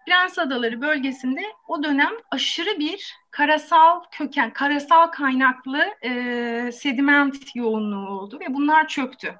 Prens 0.07 0.39
Adaları 0.39 0.81
bölgesinde 0.81 1.41
o 1.67 1.83
dönem 1.83 2.11
aşırı 2.31 2.79
bir 2.79 3.15
karasal 3.31 4.03
köken, 4.11 4.53
karasal 4.53 5.07
kaynaklı 5.07 5.85
e, 6.01 6.71
sediment 6.71 7.55
yoğunluğu 7.55 8.09
oldu 8.09 8.39
ve 8.39 8.53
bunlar 8.53 8.87
çöktü. 8.87 9.35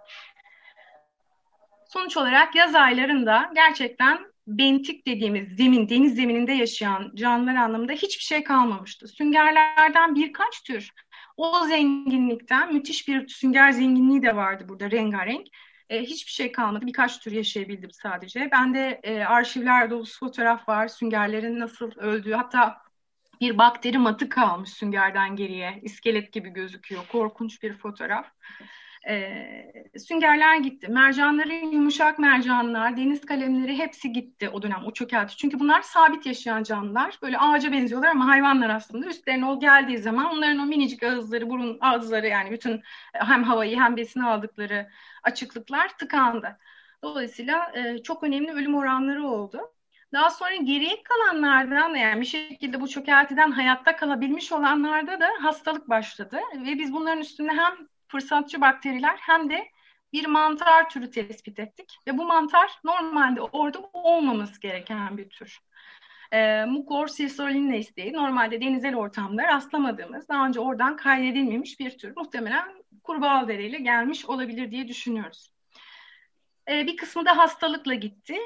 Sonuç 1.90 2.18
olarak 2.18 2.56
yaz 2.56 2.76
aylarında 2.76 3.52
gerçekten 3.56 4.20
bentik 4.48 5.08
dediğimiz 5.08 5.58
zemin, 5.58 5.90
deniz 5.90 6.16
zemininde 6.16 6.54
yaşayan 6.54 7.12
canlılar 7.16 7.56
anlamında 7.56 7.94
hiçbir 7.94 8.24
şey 8.24 8.44
kalmamıştı. 8.44 9.08
Süngerlerden 9.08 10.16
birkaç 10.16 10.64
tür 10.64 10.92
o 11.38 11.66
zenginlikten 11.68 12.74
müthiş 12.74 13.08
bir 13.08 13.28
sünger 13.28 13.72
zenginliği 13.72 14.22
de 14.22 14.36
vardı 14.36 14.66
burada 14.70 14.92
rengarenk. 14.92 15.48
E, 15.89 16.01
hiçbir 16.01 16.32
şey 16.32 16.51
kalmadı. 16.51 16.86
Birkaç 16.86 17.20
tür 17.20 17.32
yaşayabildim 17.32 17.91
sadece. 17.91 18.50
Ben 18.51 18.74
de 18.74 19.00
e, 19.03 19.24
arşivler 19.24 19.89
dolusu 19.89 20.20
fotoğraf 20.20 20.70
var. 20.70 20.88
Süngerlerin 20.88 21.60
nasıl 21.60 21.91
öldüğü. 21.91 22.34
Hatta 22.34 22.77
bir 23.41 23.58
bakteri 23.58 23.98
matı 23.98 24.29
kalmış 24.29 24.70
süngerden 24.70 25.36
geriye. 25.36 25.79
İskelet 25.84 26.34
gibi 26.34 26.50
gözüküyor. 26.50 27.08
Korkunç 27.12 27.63
bir 27.63 27.77
fotoğraf. 27.77 28.27
E, 29.08 30.00
süngerler 30.00 30.58
gitti. 30.58 30.88
Mercanların 30.88 31.72
yumuşak 31.72 32.20
mercanlar, 32.20 32.98
deniz 32.98 33.26
kalemleri 33.26 33.78
hepsi 33.78 34.12
gitti 34.14 34.50
o 34.50 34.62
dönem, 34.62 34.86
o 34.86 34.94
çökelti. 34.94 35.38
Çünkü 35.38 35.60
bunlar 35.60 35.82
sabit 35.82 36.26
yaşayan 36.26 36.64
canlılar. 36.64 37.20
Böyle 37.22 37.38
ağaca 37.38 37.72
benziyorlar 37.72 38.10
ama 38.10 38.28
hayvanlar 38.28 38.70
aslında. 38.70 39.08
Üstlerine 39.08 39.46
o 39.46 39.60
geldiği 39.60 39.98
zaman 39.98 40.26
onların 40.26 40.60
o 40.60 40.66
minicik 40.66 41.04
ağızları, 41.04 41.50
burun 41.50 41.78
ağızları 41.82 42.28
yani 42.28 42.52
bütün 42.52 42.82
hem 43.14 43.44
havayı 43.44 43.80
hem 43.80 43.98
besini 43.98 44.24
aldıkları 44.26 44.90
açıklıklar 45.24 45.98
tıkandı. 45.98 46.58
Dolayısıyla 47.04 47.72
e, 47.74 48.04
çok 48.04 48.24
önemli 48.24 48.52
ölüm 48.52 48.76
oranları 48.76 49.28
oldu. 49.28 49.62
Daha 50.14 50.30
sonra 50.30 50.56
geriye 50.56 51.04
kalanlardan 51.04 51.96
yani 51.96 52.22
bir 52.22 52.26
şekilde 52.26 52.82
bu 52.82 52.88
çökeltiden 52.88 53.52
hayatta 53.52 53.96
kalabilmiş 53.96 54.52
olanlarda 54.52 55.20
da 55.20 55.30
hastalık 55.42 55.90
başladı. 55.90 56.40
Ve 56.56 56.80
biz 56.80 56.94
bunların 56.94 57.20
üstünde 57.20 57.52
hem 57.52 57.88
fırsatçı 58.08 58.62
bakteriler 58.62 59.18
hem 59.20 59.50
de 59.50 59.68
bir 60.14 60.26
mantar 60.26 60.90
türü 60.90 61.12
tespit 61.12 61.60
ettik. 61.60 62.00
Ve 62.08 62.18
bu 62.18 62.26
mantar 62.26 62.72
normalde 62.84 63.42
orada 63.42 63.80
olmaması 63.94 64.62
gereken 64.62 65.18
bir 65.18 65.30
tür. 65.30 65.60
E, 66.32 66.66
Mucor 66.66 67.08
sirsolines 67.08 67.96
diye 67.96 68.14
normalde 68.14 68.62
denizel 68.62 68.96
ortamda 68.96 69.44
rastlamadığımız, 69.44 70.30
daha 70.30 70.48
önce 70.48 70.60
oradan 70.60 70.96
kaydedilmemiş 70.96 71.80
bir 71.80 71.98
tür. 71.98 72.14
Muhtemelen 72.16 72.84
kurbağa 73.04 73.48
dereyle 73.48 73.78
gelmiş 73.78 74.26
olabilir 74.26 74.72
diye 74.72 74.88
düşünüyoruz. 74.88 75.52
E, 76.70 76.88
bir 76.88 76.98
kısmı 76.98 77.26
da 77.26 77.38
hastalıkla 77.38 77.94
gitti. 77.94 78.38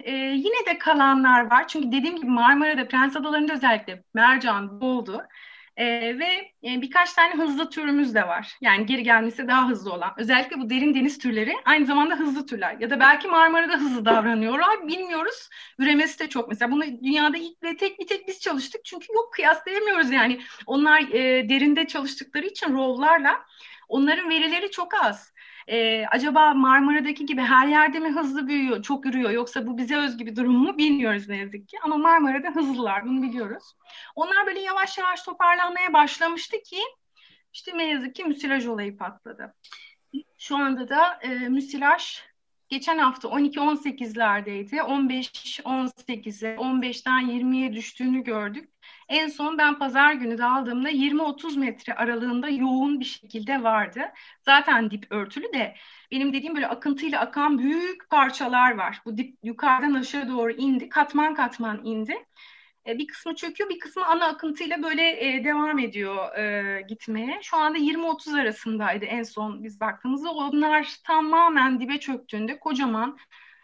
E, 0.00 0.12
yine 0.14 0.66
de 0.66 0.78
kalanlar 0.78 1.50
var. 1.50 1.68
Çünkü 1.68 1.92
dediğim 1.92 2.16
gibi 2.16 2.30
Marmara'da, 2.30 2.88
Prens 2.88 3.16
Adaları'nda 3.16 3.52
özellikle 3.52 4.04
mercan 4.14 4.80
boldu. 4.80 5.22
E, 5.76 5.84
ve 6.18 6.52
e, 6.64 6.82
birkaç 6.82 7.12
tane 7.12 7.34
hızlı 7.34 7.70
türümüz 7.70 8.14
de 8.14 8.28
var. 8.28 8.56
Yani 8.60 8.86
geri 8.86 9.02
gelmesi 9.02 9.48
daha 9.48 9.68
hızlı 9.68 9.92
olan. 9.92 10.14
Özellikle 10.16 10.58
bu 10.58 10.70
derin 10.70 10.94
deniz 10.94 11.18
türleri 11.18 11.52
aynı 11.64 11.86
zamanda 11.86 12.14
hızlı 12.14 12.46
türler. 12.46 12.76
Ya 12.80 12.90
da 12.90 13.00
belki 13.00 13.28
Marmara'da 13.28 13.74
hızlı 13.74 14.04
davranıyorlar. 14.04 14.88
Bilmiyoruz. 14.88 15.48
Üremesi 15.78 16.18
de 16.18 16.28
çok. 16.28 16.48
Mesela 16.48 16.70
bunu 16.70 16.82
dünyada 16.82 17.36
ilk 17.36 17.62
ve 17.62 17.76
tek 17.76 17.98
bir 17.98 18.06
tek 18.06 18.28
biz 18.28 18.40
çalıştık. 18.40 18.84
Çünkü 18.84 19.06
yok 19.14 19.32
kıyaslayamıyoruz 19.32 20.10
yani. 20.10 20.40
Onlar 20.66 21.00
e, 21.00 21.48
derinde 21.48 21.86
çalıştıkları 21.86 22.46
için 22.46 22.72
rovlarla 22.72 23.44
onların 23.88 24.30
verileri 24.30 24.70
çok 24.70 24.94
az. 25.04 25.33
Ee, 25.68 26.04
acaba 26.10 26.54
Marmara'daki 26.54 27.26
gibi 27.26 27.40
her 27.40 27.66
yerde 27.66 27.98
mi 27.98 28.10
hızlı 28.10 28.48
büyüyor, 28.48 28.82
çok 28.82 29.06
yürüyor 29.06 29.30
yoksa 29.30 29.66
bu 29.66 29.78
bize 29.78 29.96
özgü 29.96 30.26
bir 30.26 30.36
durum 30.36 30.56
mu 30.56 30.78
bilmiyoruz 30.78 31.28
ne 31.28 31.36
yazık 31.36 31.68
ki. 31.68 31.76
Ama 31.82 31.96
Marmara'da 31.96 32.48
hızlılar 32.48 33.04
bunu 33.04 33.22
biliyoruz. 33.22 33.64
Onlar 34.14 34.46
böyle 34.46 34.60
yavaş 34.60 34.98
yavaş 34.98 35.22
toparlanmaya 35.22 35.92
başlamıştı 35.92 36.56
ki 36.62 36.80
işte 37.52 37.78
ne 37.78 37.88
yazık 37.88 38.14
ki 38.14 38.24
müsilaj 38.24 38.66
olayı 38.66 38.96
patladı. 38.96 39.54
Şu 40.38 40.56
anda 40.56 40.88
da 40.88 41.18
e, 41.22 41.28
müsilaj 41.28 42.20
geçen 42.74 42.98
hafta 42.98 43.28
12-18'lerdeydi. 43.28 44.76
15-18'e, 44.80 46.56
15'ten 46.56 47.28
20'ye 47.28 47.72
düştüğünü 47.72 48.24
gördük. 48.24 48.70
En 49.08 49.28
son 49.28 49.58
ben 49.58 49.78
pazar 49.78 50.12
günü 50.12 50.38
de 50.38 50.44
aldığımda 50.44 50.90
20-30 50.90 51.58
metre 51.58 51.94
aralığında 51.94 52.48
yoğun 52.48 53.00
bir 53.00 53.04
şekilde 53.04 53.62
vardı. 53.62 54.00
Zaten 54.42 54.90
dip 54.90 55.06
örtülü 55.10 55.52
de 55.52 55.74
benim 56.10 56.32
dediğim 56.32 56.54
böyle 56.54 56.68
akıntıyla 56.68 57.20
akan 57.20 57.58
büyük 57.58 58.10
parçalar 58.10 58.74
var. 58.76 59.00
Bu 59.04 59.16
dip 59.16 59.38
yukarıdan 59.42 59.94
aşağı 59.94 60.28
doğru 60.28 60.52
indi, 60.52 60.88
katman 60.88 61.34
katman 61.34 61.80
indi. 61.84 62.14
E, 62.86 62.98
bir 62.98 63.06
kısmı 63.06 63.34
çöküyor, 63.34 63.70
bir 63.70 63.78
kısmı 63.78 64.06
ana 64.06 64.26
akıntıyla 64.26 64.82
böyle 64.82 65.36
e, 65.36 65.44
devam 65.44 65.78
ediyor 65.78 66.36
e, 66.38 66.82
gitmeye. 66.82 67.40
Şu 67.42 67.56
anda 67.56 67.78
20-30 67.78 68.40
arasındaydı 68.40 69.04
en 69.04 69.22
son 69.22 69.64
biz 69.64 69.80
baktığımızda. 69.80 70.30
Onlar 70.30 70.96
tamamen 71.04 71.80
dibe 71.80 72.00
çöktüğünde 72.00 72.58
kocaman 72.58 73.18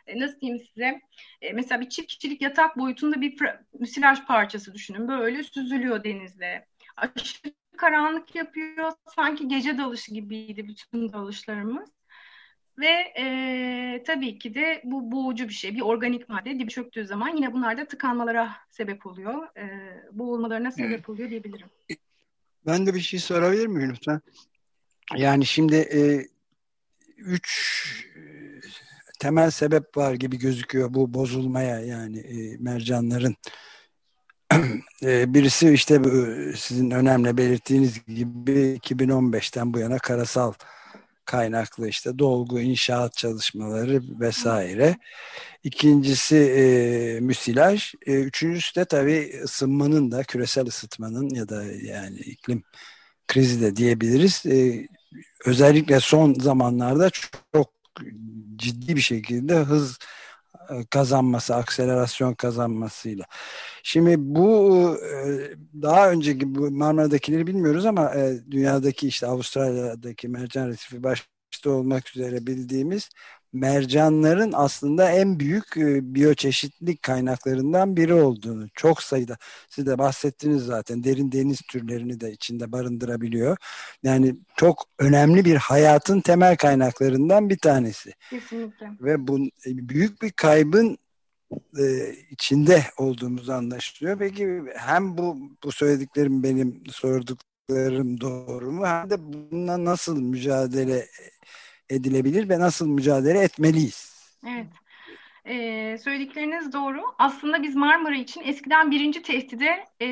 e, 0.06 0.20
nasıl 0.20 0.40
diyeyim 0.40 0.64
size 0.74 1.00
e, 1.40 1.52
mesela 1.52 1.80
bir 1.80 1.88
çift 1.88 2.08
kişilik 2.08 2.42
yatak 2.42 2.78
boyutunda 2.78 3.20
bir 3.20 3.38
müsilaj 3.78 4.24
parçası 4.26 4.74
düşünün. 4.74 5.08
Böyle 5.08 5.42
süzülüyor 5.42 6.04
denizde. 6.04 6.66
Aşırı 6.96 7.52
karanlık 7.76 8.34
yapıyor. 8.34 8.92
Sanki 9.16 9.48
gece 9.48 9.78
dalışı 9.78 10.14
gibiydi 10.14 10.68
bütün 10.68 11.12
dalışlarımız. 11.12 11.90
Ve 12.80 13.12
e, 13.18 14.02
tabii 14.06 14.38
ki 14.38 14.54
de 14.54 14.80
bu 14.84 15.12
boğucu 15.12 15.48
bir 15.48 15.54
şey. 15.54 15.74
Bir 15.74 15.80
organik 15.80 16.28
madde 16.28 16.58
dibi 16.58 16.68
çöktüğü 16.68 17.06
zaman 17.06 17.36
yine 17.36 17.52
bunlar 17.52 17.78
da 17.78 17.84
tıkanmalara 17.84 18.56
sebep 18.70 19.06
oluyor. 19.06 19.56
E, 19.56 19.64
boğulmalarına 20.12 20.70
sebep 20.70 20.90
evet. 20.90 21.08
oluyor 21.08 21.30
diyebilirim. 21.30 21.66
Ben 22.66 22.86
de 22.86 22.94
bir 22.94 23.00
şey 23.00 23.20
sorabilir 23.20 23.66
miyim 23.66 23.90
lütfen? 23.90 24.20
Yani 25.16 25.46
şimdi 25.46 25.76
e, 25.76 26.26
üç 27.16 27.76
temel 29.20 29.50
sebep 29.50 29.96
var 29.96 30.14
gibi 30.14 30.38
gözüküyor 30.38 30.94
bu 30.94 31.14
bozulmaya 31.14 31.80
yani 31.80 32.18
e, 32.18 32.56
mercanların. 32.58 33.36
e, 35.02 35.34
birisi 35.34 35.70
işte 35.70 35.94
e, 35.94 36.52
sizin 36.56 36.90
önemli 36.90 37.36
belirttiğiniz 37.36 38.04
gibi 38.04 38.78
2015'ten 38.82 39.74
bu 39.74 39.78
yana 39.78 39.98
karasal 39.98 40.52
kaynaklı 41.30 41.88
işte 41.88 42.18
dolgu, 42.18 42.60
inşaat 42.60 43.16
çalışmaları 43.16 44.02
vesaire. 44.20 44.98
İkincisi 45.64 46.36
e, 46.36 47.20
müsilaj. 47.20 47.94
E, 48.06 48.14
üçüncüsü 48.14 48.80
de 48.80 48.84
tabii 48.84 49.40
ısınmanın 49.44 50.10
da 50.10 50.22
küresel 50.22 50.66
ısıtmanın 50.66 51.28
ya 51.34 51.48
da 51.48 51.64
yani 51.64 52.18
iklim 52.18 52.62
krizi 53.28 53.60
de 53.60 53.76
diyebiliriz. 53.76 54.46
E, 54.46 54.86
özellikle 55.46 56.00
son 56.00 56.34
zamanlarda 56.34 57.10
çok 57.52 57.72
ciddi 58.56 58.96
bir 58.96 59.00
şekilde 59.00 59.54
hız 59.56 59.98
kazanması, 60.90 61.54
akselerasyon 61.56 62.34
kazanmasıyla. 62.34 63.24
Şimdi 63.82 64.14
bu 64.18 64.96
e, 65.04 65.82
daha 65.82 66.10
önceki 66.10 66.54
bu 66.54 66.70
Marmara'dakileri 66.70 67.46
bilmiyoruz 67.46 67.86
ama 67.86 68.14
e, 68.14 68.40
dünyadaki 68.50 69.08
işte 69.08 69.26
Avustralya'daki 69.26 70.28
mercan 70.28 70.68
resifi 70.68 71.02
başta 71.02 71.70
olmak 71.70 72.16
üzere 72.16 72.46
bildiğimiz 72.46 73.10
mercanların 73.52 74.52
aslında 74.54 75.10
en 75.10 75.40
büyük 75.40 75.76
e, 75.76 76.14
biyoçeşitlilik 76.14 77.02
kaynaklarından 77.02 77.96
biri 77.96 78.14
olduğunu 78.14 78.68
çok 78.74 79.02
sayıda 79.02 79.36
siz 79.68 79.86
de 79.86 79.98
bahsettiniz 79.98 80.62
zaten 80.62 81.04
derin 81.04 81.32
deniz 81.32 81.60
türlerini 81.60 82.20
de 82.20 82.32
içinde 82.32 82.72
barındırabiliyor. 82.72 83.56
Yani 84.02 84.36
çok 84.56 84.84
önemli 84.98 85.44
bir 85.44 85.56
hayatın 85.56 86.20
temel 86.20 86.56
kaynaklarından 86.56 87.50
bir 87.50 87.58
tanesi. 87.58 88.12
Kesinlikle. 88.30 88.90
Ve 89.00 89.26
bu 89.28 89.38
e, 89.38 89.48
büyük 89.66 90.22
bir 90.22 90.30
kaybın 90.30 90.98
e, 91.78 92.14
içinde 92.30 92.84
olduğumuz 92.98 93.50
anlaşılıyor. 93.50 94.18
Peki 94.18 94.62
hem 94.76 95.18
bu 95.18 95.36
bu 95.64 95.72
söylediklerim 95.72 96.42
benim 96.42 96.82
sorduklarım 96.90 98.20
doğru 98.20 98.72
mu 98.72 98.86
hem 98.86 99.10
de 99.10 99.16
bununla 99.32 99.84
nasıl 99.84 100.20
mücadele 100.20 101.06
edilebilir 101.90 102.48
ve 102.48 102.58
nasıl 102.58 102.88
mücadele 102.88 103.38
etmeliyiz? 103.38 104.10
Evet. 104.48 104.66
Ee, 105.44 105.98
söyledikleriniz 106.04 106.72
doğru. 106.72 107.02
Aslında 107.18 107.62
biz 107.62 107.76
Marmara 107.76 108.16
için 108.16 108.42
eskiden 108.44 108.90
birinci 108.90 109.22
tehdide 109.22 109.84
e, 110.02 110.06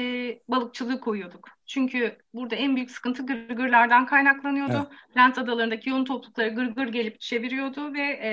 balıkçılığı 0.49 1.01
koyuyorduk. 1.01 1.58
Çünkü 1.69 2.17
burada 2.35 2.55
en 2.55 2.77
büyük 2.77 2.91
sıkıntı 2.91 3.27
gırgırlardan 3.27 4.07
kaynaklanıyordu. 4.07 4.73
Evet. 4.73 5.17
Lent 5.17 5.39
adalarındaki 5.39 5.91
yoğun 5.91 6.05
toplulukları 6.05 6.49
gırgır 6.49 6.89
gelip 6.89 7.21
çeviriyordu 7.21 7.95
ve 7.95 8.21
e, 8.23 8.31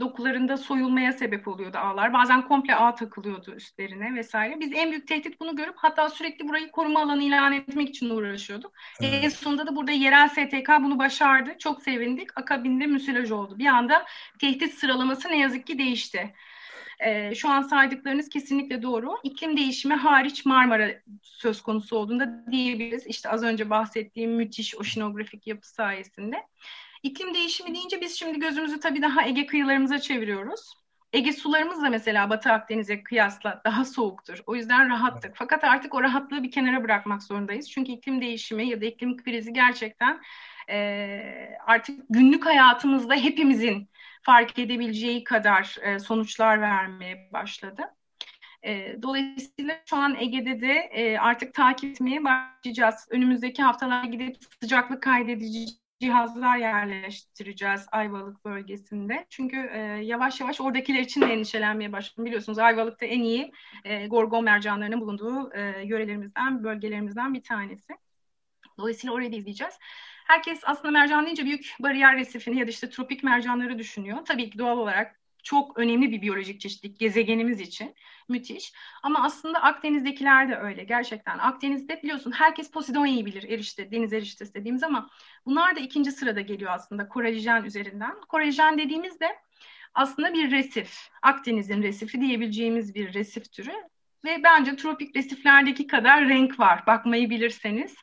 dokularında 0.00 0.56
soyulmaya 0.56 1.12
sebep 1.12 1.48
oluyordu 1.48 1.78
ağlar. 1.78 2.12
Bazen 2.12 2.42
komple 2.42 2.74
ağ 2.74 2.94
takılıyordu 2.94 3.54
üstlerine 3.54 4.14
vesaire. 4.14 4.60
Biz 4.60 4.72
en 4.74 4.90
büyük 4.90 5.08
tehdit 5.08 5.40
bunu 5.40 5.56
görüp 5.56 5.74
hatta 5.76 6.08
sürekli 6.08 6.48
burayı 6.48 6.70
koruma 6.70 7.02
alanı 7.02 7.22
ilan 7.22 7.52
etmek 7.52 7.88
için 7.88 8.10
uğraşıyorduk. 8.10 8.72
Evet. 9.00 9.24
En 9.24 9.28
sonunda 9.28 9.66
da 9.66 9.76
burada 9.76 9.92
yerel 9.92 10.28
STK 10.28 10.68
bunu 10.80 10.98
başardı. 10.98 11.50
Çok 11.58 11.82
sevindik. 11.82 12.38
Akabinde 12.38 12.86
müsilaj 12.86 13.30
oldu. 13.30 13.58
Bir 13.58 13.66
anda 13.66 14.04
tehdit 14.38 14.74
sıralaması 14.74 15.28
ne 15.28 15.38
yazık 15.38 15.66
ki 15.66 15.78
değişti. 15.78 16.34
E, 17.04 17.34
şu 17.34 17.48
an 17.48 17.62
saydıklarınız 17.62 18.28
kesinlikle 18.28 18.82
doğru. 18.82 19.16
İklim 19.22 19.56
değişimi 19.56 19.94
hariç 19.94 20.46
Marmara 20.46 20.90
söz 21.22 21.62
konusu 21.62 21.96
olduğunda 21.96 22.52
diyebiliriz. 22.52 23.06
İşte 23.06 23.28
az 23.28 23.42
önce 23.42 23.70
bahsettiğim 23.70 24.30
müthiş 24.32 24.76
oşinografik 24.76 25.46
yapı 25.46 25.68
sayesinde. 25.68 26.36
İklim 27.02 27.34
değişimi 27.34 27.74
deyince 27.74 28.00
biz 28.00 28.18
şimdi 28.18 28.38
gözümüzü 28.38 28.80
tabii 28.80 29.02
daha 29.02 29.26
Ege 29.26 29.46
kıyılarımıza 29.46 29.98
çeviriyoruz. 29.98 30.85
Ege 31.12 31.32
sularımız 31.32 31.82
da 31.82 31.90
mesela 31.90 32.30
Batı 32.30 32.52
Akdeniz'e 32.52 33.02
kıyasla 33.02 33.60
daha 33.64 33.84
soğuktur. 33.84 34.42
O 34.46 34.56
yüzden 34.56 34.88
rahattık. 34.90 35.32
Fakat 35.36 35.64
artık 35.64 35.94
o 35.94 36.02
rahatlığı 36.02 36.42
bir 36.42 36.50
kenara 36.50 36.84
bırakmak 36.84 37.22
zorundayız. 37.22 37.70
Çünkü 37.70 37.92
iklim 37.92 38.20
değişimi 38.20 38.68
ya 38.68 38.80
da 38.80 38.84
iklim 38.84 39.16
krizi 39.16 39.52
gerçekten 39.52 40.20
e, 40.70 41.56
artık 41.66 42.00
günlük 42.10 42.46
hayatımızda 42.46 43.14
hepimizin 43.14 43.88
fark 44.22 44.58
edebileceği 44.58 45.24
kadar 45.24 45.76
e, 45.82 45.98
sonuçlar 45.98 46.60
vermeye 46.60 47.28
başladı. 47.32 47.82
E, 48.62 49.02
dolayısıyla 49.02 49.82
şu 49.90 49.96
an 49.96 50.16
Ege'de 50.20 50.60
de 50.60 50.72
e, 50.72 51.18
artık 51.18 51.54
takip 51.54 51.90
etmeye 51.90 52.24
başlayacağız. 52.24 53.08
Önümüzdeki 53.10 53.62
haftalarda 53.62 54.06
gidip 54.06 54.36
sıcaklık 54.62 55.02
kaydedeceğiz 55.02 55.85
cihazlar 56.00 56.56
yerleştireceğiz 56.56 57.86
Ayvalık 57.92 58.44
bölgesinde. 58.44 59.26
Çünkü 59.30 59.56
e, 59.72 59.78
yavaş 60.02 60.40
yavaş 60.40 60.60
oradakiler 60.60 61.00
için 61.00 61.20
de 61.20 61.26
endişelenmeye 61.26 61.92
başladım. 61.92 62.24
Biliyorsunuz 62.24 62.58
Ayvalık'ta 62.58 63.06
en 63.06 63.20
iyi 63.20 63.52
e, 63.84 64.06
gorgon 64.06 64.44
mercanlarının 64.44 65.00
bulunduğu 65.00 65.52
e, 65.54 65.84
yörelerimizden, 65.84 66.64
bölgelerimizden 66.64 67.34
bir 67.34 67.42
tanesi. 67.42 67.92
Dolayısıyla 68.78 69.14
orayı 69.14 69.32
da 69.32 69.36
izleyeceğiz. 69.36 69.74
Herkes 70.26 70.60
aslında 70.64 70.90
mercan 70.90 71.24
deyince 71.24 71.44
büyük 71.44 71.74
bariyer 71.80 72.16
resifini 72.16 72.58
ya 72.58 72.66
da 72.66 72.70
işte 72.70 72.90
tropik 72.90 73.24
mercanları 73.24 73.78
düşünüyor. 73.78 74.18
Tabii 74.24 74.50
ki 74.50 74.58
doğal 74.58 74.78
olarak 74.78 75.20
çok 75.46 75.78
önemli 75.78 76.10
bir 76.10 76.22
biyolojik 76.22 76.60
çeşitlik 76.60 76.98
gezegenimiz 77.00 77.60
için. 77.60 77.94
Müthiş. 78.28 78.72
Ama 79.02 79.24
aslında 79.24 79.62
Akdeniz'dekiler 79.62 80.48
de 80.48 80.56
öyle 80.56 80.84
gerçekten. 80.84 81.38
Akdeniz'de 81.38 82.02
biliyorsun 82.02 82.32
herkes 82.32 82.70
Posidonya'yı 82.70 83.26
bilir 83.26 83.42
erişte, 83.42 83.90
deniz 83.90 84.12
eriştesi 84.12 84.54
dediğimiz 84.54 84.82
ama 84.82 85.10
bunlar 85.46 85.76
da 85.76 85.80
ikinci 85.80 86.12
sırada 86.12 86.40
geliyor 86.40 86.72
aslında 86.74 87.08
koralijen 87.08 87.64
üzerinden. 87.64 88.20
Koralijen 88.28 88.78
dediğimizde 88.78 89.38
aslında 89.94 90.34
bir 90.34 90.50
resif. 90.50 91.08
Akdeniz'in 91.22 91.82
resifi 91.82 92.20
diyebileceğimiz 92.20 92.94
bir 92.94 93.14
resif 93.14 93.52
türü. 93.52 93.72
Ve 94.24 94.42
bence 94.42 94.76
tropik 94.76 95.16
resiflerdeki 95.16 95.86
kadar 95.86 96.28
renk 96.28 96.60
var 96.60 96.86
bakmayı 96.86 97.30
bilirseniz. 97.30 97.94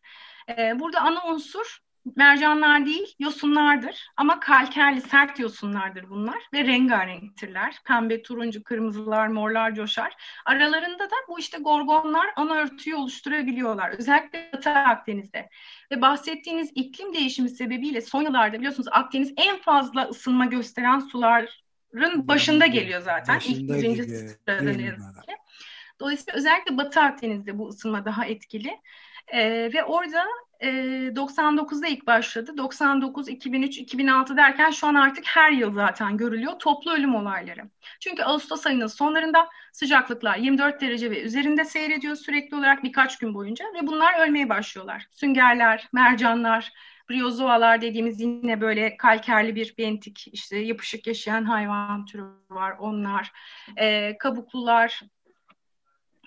Ee, 0.50 0.80
burada 0.80 1.02
ana 1.02 1.28
unsur 1.28 1.83
mercanlar 2.16 2.86
değil 2.86 3.16
yosunlardır 3.20 4.08
ama 4.18 4.40
kalkerli 4.40 5.02
sert 5.02 5.40
yosunlardır 5.40 6.10
bunlar 6.10 6.38
ve 6.54 6.64
rengarenktirler. 6.64 7.76
Pembe, 7.86 8.22
turuncu, 8.22 8.64
kırmızılar, 8.64 9.28
morlar 9.28 9.76
coşar. 9.76 10.14
Aralarında 10.46 11.04
da 11.04 11.16
bu 11.28 11.40
işte 11.40 11.58
gorgonlar 11.58 12.28
ana 12.36 12.54
örtüyü 12.54 12.96
oluşturabiliyorlar. 12.96 13.90
Özellikle 13.90 14.50
Batı 14.54 14.70
Akdeniz'de. 14.70 15.50
Ve 15.92 16.02
bahsettiğiniz 16.02 16.72
iklim 16.76 17.14
değişimi 17.14 17.50
sebebiyle 17.50 18.02
son 18.02 18.22
yıllarda 18.22 18.58
biliyorsunuz 18.58 18.90
Akdeniz 18.92 19.34
en 19.38 19.58
fazla 19.58 20.08
ısınma 20.10 20.46
gösteren 20.46 21.00
suların 21.00 22.28
başında 22.28 22.66
geliyor 22.66 23.02
zaten. 23.02 23.36
Başında 23.36 23.78
İlk 23.78 23.84
birinci 23.84 24.04
sırada 24.04 24.62
ne 24.62 24.84
yazık 24.84 25.24
ki. 25.24 25.36
Dolayısıyla 26.00 26.38
özellikle 26.38 26.78
Batı 26.78 27.02
Akdeniz'de 27.02 27.58
bu 27.58 27.68
ısınma 27.68 28.06
daha 28.06 28.26
etkili. 28.26 28.80
Ee, 29.28 29.70
ve 29.74 29.84
orada 29.84 30.26
e, 30.64 30.70
99'da 31.16 31.88
ilk 31.88 32.08
başladı. 32.08 32.58
99, 32.58 33.30
2003, 33.30 33.78
2006 33.78 34.38
derken 34.38 34.72
şu 34.72 34.88
an 34.88 34.96
artık 34.96 35.26
her 35.28 35.52
yıl 35.52 35.74
zaten 35.74 36.18
görülüyor 36.18 36.60
toplu 36.60 36.92
ölüm 36.92 37.16
olayları. 37.16 37.62
Çünkü 38.00 38.24
Ağustos 38.24 38.68
ayının 38.68 38.88
sonlarında 38.88 39.50
sıcaklıklar 39.72 40.38
24 40.38 40.82
derece 40.82 41.12
ve 41.12 41.22
üzerinde 41.22 41.66
seyrediyor 41.66 42.16
sürekli 42.16 42.56
olarak 42.58 42.84
birkaç 42.84 43.18
gün 43.18 43.34
boyunca 43.34 43.66
ve 43.66 43.88
bunlar 43.88 44.28
ölmeye 44.28 44.50
başlıyorlar. 44.50 45.08
Süngerler, 45.12 45.90
mercanlar, 45.94 46.74
briozoalar 47.10 47.82
dediğimiz 47.82 48.22
yine 48.22 48.62
böyle 48.62 48.98
kalkerli 48.98 49.56
bir 49.56 49.76
bentik 49.78 50.28
işte 50.34 50.58
yapışık 50.58 51.08
yaşayan 51.08 51.46
hayvan 51.46 52.06
türü 52.06 52.24
var 52.50 52.76
onlar. 52.80 53.32
E, 53.78 54.18
kabuklular 54.18 55.02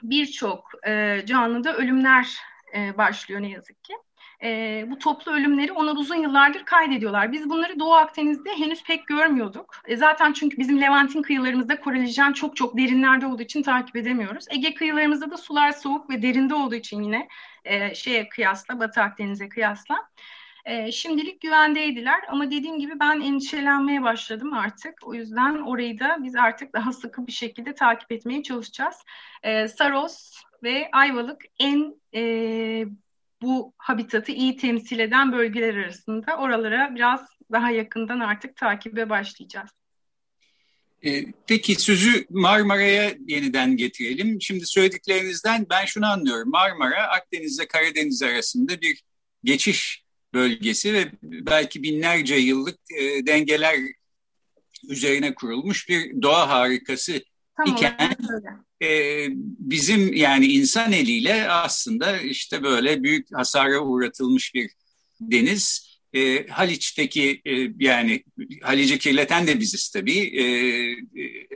birçok 0.03 0.71
e, 0.87 1.23
canlıda 1.27 1.77
ölümler 1.77 2.37
e, 2.77 2.99
başlıyor 2.99 3.43
ne 3.43 3.51
yazık 3.51 3.85
ki. 3.85 3.95
E, 4.43 4.85
bu 4.91 4.99
toplu 4.99 5.33
ölümleri 5.33 5.73
onlar 5.73 5.97
uzun 5.97 6.17
yıllardır 6.17 6.65
kaydediyorlar. 6.65 7.33
Biz 7.33 7.51
bunları 7.51 7.79
Doğu 7.79 7.95
Akdeniz'de 7.95 8.51
henüz 8.59 8.85
pek 8.85 9.07
görmüyorduk. 9.07 9.83
E, 9.87 9.97
zaten 9.97 10.33
çünkü 10.33 10.59
bizim 10.59 10.81
Levantin 10.81 11.23
kıyılarımızda 11.23 11.81
korelijen 11.81 12.33
çok 12.33 12.57
çok 12.57 12.77
derinlerde 12.79 13.27
olduğu 13.27 13.43
için 13.43 13.63
takip 13.63 13.97
edemiyoruz. 13.97 14.45
Ege 14.51 14.75
kıyılarımızda 14.75 15.31
da 15.31 15.37
sular 15.37 15.73
soğuk 15.73 16.11
ve 16.11 16.23
derinde 16.23 16.55
olduğu 16.55 16.75
için 16.75 17.03
yine 17.03 17.29
e, 17.65 17.95
şeye 17.95 18.29
kıyasla, 18.29 18.81
Batı 18.81 19.03
Akdeniz'e 19.03 19.49
kıyasla. 19.49 20.09
E, 20.65 20.93
şimdilik 20.93 21.41
güvendeydiler 21.41 22.21
ama 22.29 22.47
dediğim 22.51 22.79
gibi 22.79 23.01
ben 23.01 23.21
endişelenmeye 23.21 24.03
başladım 24.03 24.53
artık. 24.53 24.95
O 25.03 25.15
yüzden 25.15 25.63
orayı 25.63 26.01
da 26.01 26.17
biz 26.23 26.37
artık 26.37 26.73
daha 26.73 26.93
sıkı 26.93 27.27
bir 27.27 27.33
şekilde 27.33 27.75
takip 27.75 28.13
etmeye 28.13 28.43
çalışacağız. 28.43 28.97
E, 29.43 29.69
Saros 29.69 30.43
ve 30.63 30.89
Ayvalık 30.93 31.43
en 31.59 31.95
e, 32.15 32.85
bu 33.43 33.75
habitatı 33.79 34.33
iyi 34.33 34.57
temsil 34.57 34.99
eden 34.99 35.33
bölgeler 35.33 35.75
arasında. 35.75 36.37
Oralara 36.37 36.95
biraz 36.95 37.21
daha 37.53 37.71
yakından 37.71 38.21
artık 38.21 38.57
takibe 38.57 39.11
başlayacağız. 39.11 39.71
E, 41.05 41.25
peki 41.47 41.75
sözü 41.75 42.27
Marmara'ya 42.31 43.15
yeniden 43.29 43.77
getirelim. 43.77 44.43
Şimdi 44.43 44.67
söylediklerinizden 44.67 45.67
ben 45.71 45.85
şunu 45.85 46.07
anlıyorum. 46.07 46.51
Marmara 46.51 47.09
Akdeniz 47.09 47.59
ile 47.59 47.69
Karadeniz 47.69 48.23
arasında 48.23 48.81
bir 48.81 49.03
geçiş 49.45 50.05
bölgesi 50.35 50.95
ve 50.95 51.13
belki 51.23 51.83
binlerce 51.83 52.35
yıllık 52.35 52.79
e, 52.99 53.27
dengeler 53.27 53.77
üzerine 54.89 55.35
kurulmuş 55.35 55.89
bir 55.89 56.23
doğa 56.23 56.49
harikası 56.49 57.23
tamam, 57.57 57.77
iken 57.77 58.17
e, 58.83 59.27
bizim 59.59 60.15
yani 60.15 60.47
insan 60.47 60.93
eliyle 60.93 61.51
aslında 61.51 62.21
işte 62.21 62.63
böyle 62.63 63.03
büyük 63.03 63.27
hasara 63.35 63.81
uğratılmış 63.81 64.55
bir 64.55 64.71
deniz. 65.21 65.87
E, 66.13 66.47
Haliç'teki 66.47 67.43
e, 67.45 67.53
yani 67.79 68.25
Halic'i 68.63 68.99
kirleten 68.99 69.47
de 69.47 69.61
biziz 69.61 69.91
tabii. 69.91 70.41
E, 70.43 70.45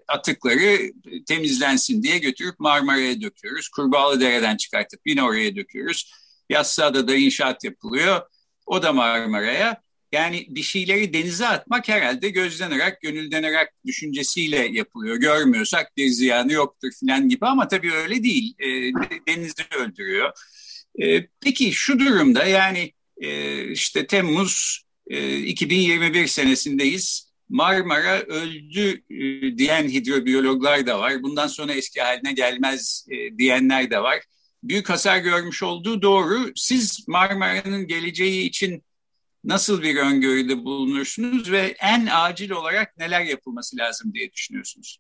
atıkları 0.09 0.93
temizlensin 1.27 2.03
diye 2.03 2.19
götürüp 2.19 2.61
Marmara'ya 2.61 3.21
döküyoruz. 3.21 3.69
Kurbağalı 3.69 4.21
Dere'den 4.21 4.57
çıkartıp 4.57 5.01
yine 5.07 5.23
oraya 5.23 5.57
döküyoruz. 5.57 6.13
Yassıada'da 6.51 7.15
inşaat 7.15 7.65
yapılıyor. 7.65 8.21
O 8.67 8.83
da 8.83 8.93
Marmara'ya. 8.93 9.83
Yani 10.13 10.47
bir 10.49 10.63
şeyleri 10.63 11.13
denize 11.13 11.47
atmak 11.47 11.89
herhalde 11.89 12.29
gözden 12.29 12.71
ırak, 12.71 13.01
gönülden 13.01 13.43
ırak 13.43 13.69
düşüncesiyle 13.87 14.69
yapılıyor. 14.73 15.17
Görmüyorsak 15.17 15.97
bir 15.97 16.09
ziyanı 16.09 16.53
yoktur 16.53 16.91
falan 17.01 17.29
gibi 17.29 17.47
ama 17.47 17.69
tabii 17.69 17.93
öyle 17.93 18.23
değil. 18.23 18.55
E, 18.59 18.67
denizi 19.29 19.63
öldürüyor. 19.79 20.33
E, 21.03 21.27
peki 21.41 21.73
şu 21.73 21.99
durumda 21.99 22.45
yani 22.45 22.93
e, 23.21 23.65
işte 23.71 24.07
Temmuz 24.07 24.83
e, 25.07 25.39
2021 25.39 26.27
senesindeyiz. 26.27 27.31
Marmara 27.49 28.21
öldü 28.21 29.03
e, 29.11 29.59
diyen 29.59 29.89
hidrobiyologlar 29.89 30.87
da 30.87 30.99
var. 30.99 31.23
Bundan 31.23 31.47
sonra 31.47 31.73
eski 31.73 32.01
haline 32.01 32.33
gelmez 32.33 33.07
e, 33.11 33.39
diyenler 33.39 33.91
de 33.91 34.03
var. 34.03 34.21
Büyük 34.63 34.91
hasar 34.91 35.19
görmüş 35.19 35.63
olduğu 35.63 36.03
doğru. 36.03 36.53
Siz 36.57 37.09
Marmara'nın 37.09 37.87
geleceği 37.87 38.43
için 38.43 38.83
nasıl 39.45 39.83
bir 39.83 39.97
öngörüde 39.97 40.65
bulunursunuz 40.65 41.53
ve 41.53 41.77
en 41.81 42.09
acil 42.13 42.51
olarak 42.51 42.97
neler 42.99 43.21
yapılması 43.21 43.77
lazım 43.77 44.15
diye 44.15 44.33
düşünüyorsunuz? 44.33 44.99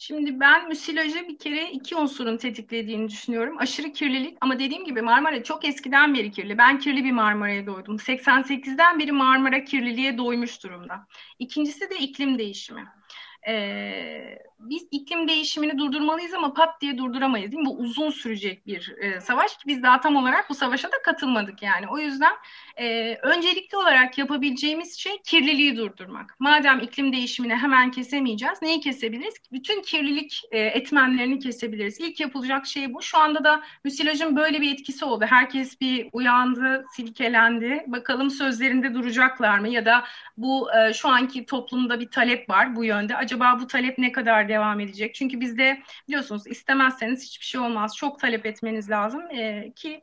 Şimdi 0.00 0.40
ben 0.40 0.68
müsilajı 0.68 1.28
bir 1.28 1.38
kere 1.38 1.70
iki 1.70 1.96
unsurun 1.96 2.36
tetiklediğini 2.36 3.08
düşünüyorum. 3.08 3.58
Aşırı 3.58 3.92
kirlilik 3.92 4.38
ama 4.40 4.58
dediğim 4.58 4.84
gibi 4.84 5.02
Marmara 5.02 5.42
çok 5.42 5.64
eskiden 5.64 6.14
beri 6.14 6.32
kirli. 6.32 6.58
Ben 6.58 6.78
kirli 6.78 7.04
bir 7.04 7.12
Marmara'ya 7.12 7.66
doğdum. 7.66 7.96
88'den 7.96 8.98
beri 8.98 9.12
Marmara 9.12 9.64
kirliliğe 9.64 10.18
doymuş 10.18 10.64
durumda. 10.64 11.06
İkincisi 11.38 11.90
de 11.90 11.98
iklim 11.98 12.38
değişimi 12.38 12.88
e, 13.48 14.38
biz 14.60 14.88
iklim 14.90 15.28
değişimini 15.28 15.78
durdurmalıyız 15.78 16.34
ama 16.34 16.52
pat 16.52 16.80
diye 16.80 16.98
durduramayız 16.98 17.52
değil 17.52 17.62
mi? 17.62 17.66
Bu 17.66 17.76
uzun 17.76 18.10
sürecek 18.10 18.66
bir 18.66 18.94
e, 18.98 19.20
savaş 19.20 19.66
biz 19.66 19.82
daha 19.82 20.00
tam 20.00 20.16
olarak 20.16 20.50
bu 20.50 20.54
savaşa 20.54 20.88
da 20.88 21.02
katılmadık 21.04 21.62
yani. 21.62 21.86
O 21.90 21.98
yüzden 21.98 22.32
e, 22.76 23.14
öncelikli 23.14 23.76
olarak 23.76 24.18
yapabileceğimiz 24.18 24.98
şey 24.98 25.22
kirliliği 25.22 25.76
durdurmak. 25.76 26.36
Madem 26.38 26.80
iklim 26.80 27.12
değişimini 27.12 27.54
hemen 27.54 27.90
kesemeyeceğiz, 27.90 28.62
neyi 28.62 28.80
kesebiliriz? 28.80 29.34
Bütün 29.52 29.82
kirlilik 29.82 30.42
e, 30.50 30.58
etmenlerini 30.58 31.38
kesebiliriz. 31.38 32.00
İlk 32.00 32.20
yapılacak 32.20 32.66
şey 32.66 32.94
bu. 32.94 33.02
Şu 33.02 33.18
anda 33.18 33.44
da 33.44 33.62
müsilajın 33.84 34.36
böyle 34.36 34.60
bir 34.60 34.72
etkisi 34.72 35.04
oldu. 35.04 35.24
Herkes 35.28 35.80
bir 35.80 36.08
uyandı, 36.12 36.84
silkelendi. 36.96 37.84
Bakalım 37.86 38.30
sözlerinde 38.30 38.94
duracaklar 38.94 39.58
mı? 39.58 39.68
Ya 39.68 39.86
da 39.86 40.04
bu 40.36 40.68
e, 40.74 40.92
şu 40.92 41.08
anki 41.08 41.46
toplumda 41.46 42.00
bir 42.00 42.10
talep 42.10 42.50
var 42.50 42.76
bu 42.76 42.84
yönde. 42.84 43.16
Acaba 43.16 43.58
bu 43.60 43.66
talep 43.66 43.98
ne 43.98 44.12
kadar 44.12 44.47
devam 44.48 44.80
edecek? 44.80 45.14
Çünkü 45.14 45.40
bizde 45.40 45.82
biliyorsunuz 46.08 46.46
istemezseniz 46.46 47.24
hiçbir 47.24 47.44
şey 47.44 47.60
olmaz. 47.60 47.96
Çok 47.96 48.20
talep 48.20 48.46
etmeniz 48.46 48.90
lazım 48.90 49.30
e, 49.30 49.72
ki 49.76 50.02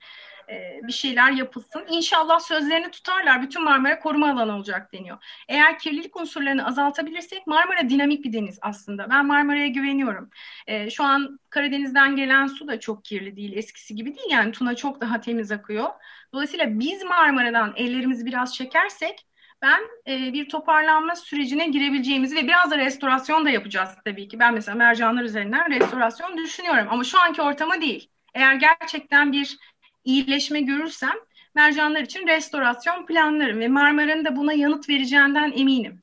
e, 0.49 0.79
bir 0.87 0.91
şeyler 0.91 1.31
yapılsın. 1.31 1.85
İnşallah 1.89 2.39
sözlerini 2.39 2.91
tutarlar. 2.91 3.41
Bütün 3.41 3.63
Marmara 3.63 3.99
koruma 3.99 4.31
alanı 4.31 4.55
olacak 4.55 4.93
deniyor. 4.93 5.17
Eğer 5.47 5.79
kirlilik 5.79 6.15
unsurlarını 6.15 6.67
azaltabilirsek 6.67 7.47
Marmara 7.47 7.89
dinamik 7.89 8.25
bir 8.25 8.33
deniz 8.33 8.59
aslında. 8.61 9.09
Ben 9.09 9.25
Marmara'ya 9.25 9.67
güveniyorum. 9.67 10.29
E, 10.67 10.89
şu 10.89 11.03
an 11.03 11.39
Karadeniz'den 11.49 12.15
gelen 12.15 12.47
su 12.47 12.67
da 12.67 12.79
çok 12.79 13.05
kirli 13.05 13.35
değil. 13.35 13.57
Eskisi 13.57 13.95
gibi 13.95 14.15
değil. 14.15 14.27
Yani 14.31 14.51
Tuna 14.51 14.75
çok 14.75 15.01
daha 15.01 15.21
temiz 15.21 15.51
akıyor. 15.51 15.89
Dolayısıyla 16.33 16.79
biz 16.79 17.03
Marmara'dan 17.03 17.73
ellerimizi 17.75 18.25
biraz 18.25 18.55
çekersek 18.55 19.25
ben 19.65 20.13
e, 20.13 20.33
bir 20.33 20.49
toparlanma 20.49 21.15
sürecine 21.15 21.67
girebileceğimizi 21.67 22.35
ve 22.35 22.43
biraz 22.43 22.71
da 22.71 22.77
restorasyon 22.77 23.45
da 23.45 23.49
yapacağız 23.49 23.89
tabii 24.05 24.27
ki. 24.27 24.39
Ben 24.39 24.53
mesela 24.53 24.75
mercanlar 24.75 25.23
üzerinden 25.23 25.71
restorasyon 25.71 26.37
düşünüyorum 26.37 26.87
ama 26.89 27.03
şu 27.03 27.21
anki 27.21 27.41
ortama 27.41 27.81
değil. 27.81 28.09
Eğer 28.33 28.55
gerçekten 28.55 29.31
bir 29.31 29.57
iyileşme 30.03 30.61
görürsem 30.61 31.13
mercanlar 31.55 32.01
için 32.01 32.27
restorasyon 32.27 33.05
planlarım 33.05 33.59
ve 33.59 33.67
Marmara'nın 33.67 34.25
da 34.25 34.35
buna 34.35 34.53
yanıt 34.53 34.89
vereceğinden 34.89 35.51
eminim. 35.51 36.01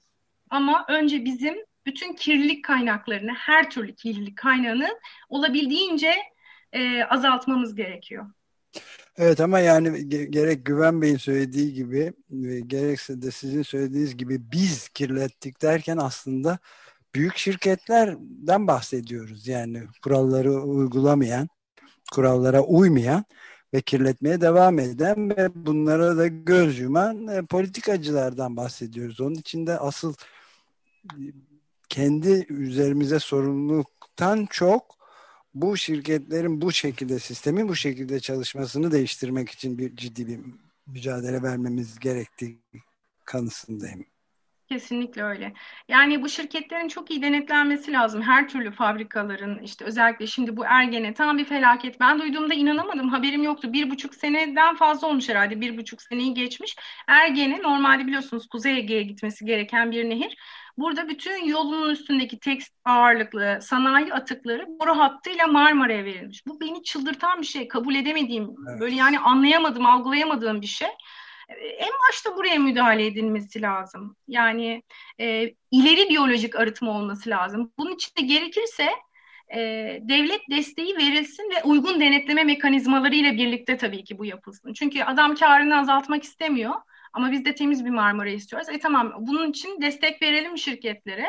Ama 0.50 0.84
önce 0.88 1.24
bizim 1.24 1.56
bütün 1.86 2.14
kirlilik 2.14 2.64
kaynaklarını, 2.64 3.32
her 3.32 3.70
türlü 3.70 3.94
kirlilik 3.94 4.38
kaynağını 4.38 4.88
olabildiğince 5.28 6.14
e, 6.72 7.04
azaltmamız 7.04 7.74
gerekiyor. 7.74 8.26
Evet 9.16 9.40
ama 9.40 9.58
yani 9.58 10.08
gerek 10.08 10.66
Güven 10.66 11.02
Bey'in 11.02 11.16
söylediği 11.16 11.74
gibi 11.74 12.12
ve 12.30 12.60
gerekse 12.60 13.22
de 13.22 13.30
sizin 13.30 13.62
söylediğiniz 13.62 14.16
gibi 14.16 14.52
biz 14.52 14.88
kirlettik 14.88 15.62
derken 15.62 15.96
aslında 15.96 16.58
büyük 17.14 17.36
şirketlerden 17.36 18.66
bahsediyoruz. 18.66 19.48
Yani 19.48 19.82
kuralları 20.02 20.52
uygulamayan, 20.52 21.48
kurallara 22.12 22.62
uymayan 22.62 23.24
ve 23.74 23.80
kirletmeye 23.80 24.40
devam 24.40 24.78
eden 24.78 25.30
ve 25.30 25.48
bunlara 25.54 26.16
da 26.16 26.26
göz 26.26 26.78
yuman 26.78 27.28
e, 27.28 27.42
politikacılardan 27.42 28.56
bahsediyoruz. 28.56 29.20
Onun 29.20 29.34
için 29.34 29.66
de 29.66 29.78
asıl 29.78 30.14
kendi 31.88 32.46
üzerimize 32.48 33.18
sorumluluktan 33.18 34.46
çok 34.50 35.01
bu 35.54 35.76
şirketlerin 35.76 36.60
bu 36.60 36.72
şekilde 36.72 37.18
sistemin 37.18 37.68
bu 37.68 37.76
şekilde 37.76 38.20
çalışmasını 38.20 38.92
değiştirmek 38.92 39.50
için 39.50 39.78
bir 39.78 39.96
ciddi 39.96 40.26
bir 40.26 40.38
mücadele 40.86 41.42
vermemiz 41.42 41.98
gerektiği 41.98 42.58
kanısındayım. 43.24 44.06
Kesinlikle 44.68 45.22
öyle. 45.22 45.52
Yani 45.88 46.22
bu 46.22 46.28
şirketlerin 46.28 46.88
çok 46.88 47.10
iyi 47.10 47.22
denetlenmesi 47.22 47.92
lazım. 47.92 48.22
Her 48.22 48.48
türlü 48.48 48.70
fabrikaların 48.70 49.58
işte 49.58 49.84
özellikle 49.84 50.26
şimdi 50.26 50.56
bu 50.56 50.64
Ergene 50.64 51.14
tam 51.14 51.38
bir 51.38 51.44
felaket. 51.44 52.00
Ben 52.00 52.18
duyduğumda 52.18 52.54
inanamadım. 52.54 53.08
Haberim 53.08 53.42
yoktu. 53.42 53.72
Bir 53.72 53.90
buçuk 53.90 54.14
seneden 54.14 54.76
fazla 54.76 55.06
olmuş 55.06 55.28
herhalde. 55.28 55.60
Bir 55.60 55.76
buçuk 55.76 56.02
seneyi 56.02 56.34
geçmiş. 56.34 56.76
Ergene 57.06 57.62
normalde 57.62 58.06
biliyorsunuz 58.06 58.48
Kuzey 58.48 58.78
Ege'ye 58.78 59.02
gitmesi 59.02 59.44
gereken 59.44 59.90
bir 59.90 60.10
nehir. 60.10 60.36
Burada 60.78 61.08
bütün 61.08 61.44
yolunun 61.44 61.90
üstündeki 61.90 62.38
tekst 62.38 62.72
ağırlıklı 62.84 63.58
sanayi 63.62 64.14
atıkları 64.14 64.66
boru 64.68 64.98
hattıyla 64.98 65.46
Marmara'ya 65.46 66.04
verilmiş. 66.04 66.46
Bu 66.46 66.60
beni 66.60 66.82
çıldırtan 66.82 67.40
bir 67.40 67.46
şey. 67.46 67.68
Kabul 67.68 67.94
edemediğim, 67.94 68.54
evet. 68.70 68.80
böyle 68.80 68.96
yani 68.96 69.18
anlayamadım, 69.18 69.86
algılayamadığım 69.86 70.60
bir 70.60 70.66
şey. 70.66 70.88
En 71.78 71.90
başta 72.08 72.36
buraya 72.36 72.58
müdahale 72.58 73.06
edilmesi 73.06 73.62
lazım. 73.62 74.16
Yani 74.28 74.82
e, 75.20 75.54
ileri 75.70 76.08
biyolojik 76.08 76.56
arıtma 76.56 76.90
olması 76.90 77.30
lazım. 77.30 77.72
Bunun 77.78 77.94
için 77.94 78.12
de 78.18 78.22
gerekirse 78.22 78.90
e, 79.54 79.58
devlet 80.02 80.40
desteği 80.50 80.96
verilsin 80.96 81.50
ve 81.50 81.62
uygun 81.64 82.00
denetleme 82.00 82.44
mekanizmaları 82.44 83.14
ile 83.14 83.32
birlikte 83.32 83.76
tabii 83.76 84.04
ki 84.04 84.18
bu 84.18 84.24
yapılsın. 84.24 84.72
Çünkü 84.72 85.02
adam 85.02 85.34
karını 85.34 85.78
azaltmak 85.78 86.22
istemiyor. 86.22 86.74
Ama 87.12 87.32
biz 87.32 87.44
de 87.44 87.54
temiz 87.54 87.84
bir 87.84 87.90
Marmara 87.90 88.30
istiyoruz. 88.30 88.68
E 88.68 88.78
tamam 88.78 89.14
bunun 89.20 89.50
için 89.50 89.80
destek 89.82 90.22
verelim 90.22 90.58
şirketlere. 90.58 91.26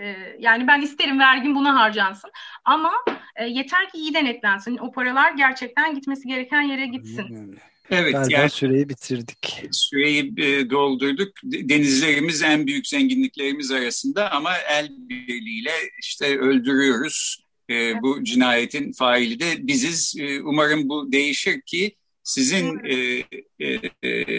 E, 0.00 0.36
yani 0.38 0.66
ben 0.66 0.80
isterim 0.80 1.18
vergim 1.18 1.54
buna 1.54 1.80
harcansın. 1.80 2.30
Ama 2.64 2.92
e, 3.36 3.46
yeter 3.46 3.90
ki 3.90 3.98
iyi 3.98 4.14
denetlensin. 4.14 4.78
O 4.78 4.92
paralar 4.92 5.32
gerçekten 5.32 5.94
gitmesi 5.94 6.28
gereken 6.28 6.62
yere 6.62 6.86
gitsin. 6.86 7.58
Evet 7.90 8.12
Galiba 8.12 8.40
yani 8.40 8.50
süreyi 8.50 8.88
bitirdik. 8.88 9.62
Süreyi 9.72 10.32
e, 10.38 10.70
doldurduk. 10.70 11.32
Denizlerimiz 11.44 12.42
en 12.42 12.66
büyük 12.66 12.86
zenginliklerimiz 12.86 13.70
arasında 13.70 14.30
ama 14.30 14.50
el 14.58 14.88
birliğiyle 14.90 15.72
işte 16.00 16.38
öldürüyoruz. 16.38 17.42
E, 17.70 18.02
bu 18.02 18.24
cinayetin 18.24 18.92
faili 18.92 19.40
de 19.40 19.66
biziz. 19.66 20.14
E, 20.18 20.42
umarım 20.42 20.88
bu 20.88 21.12
değişir 21.12 21.60
ki 21.60 21.96
sizin 22.24 22.80
e, 22.84 23.24
e, 23.58 23.80
e, 24.02 24.32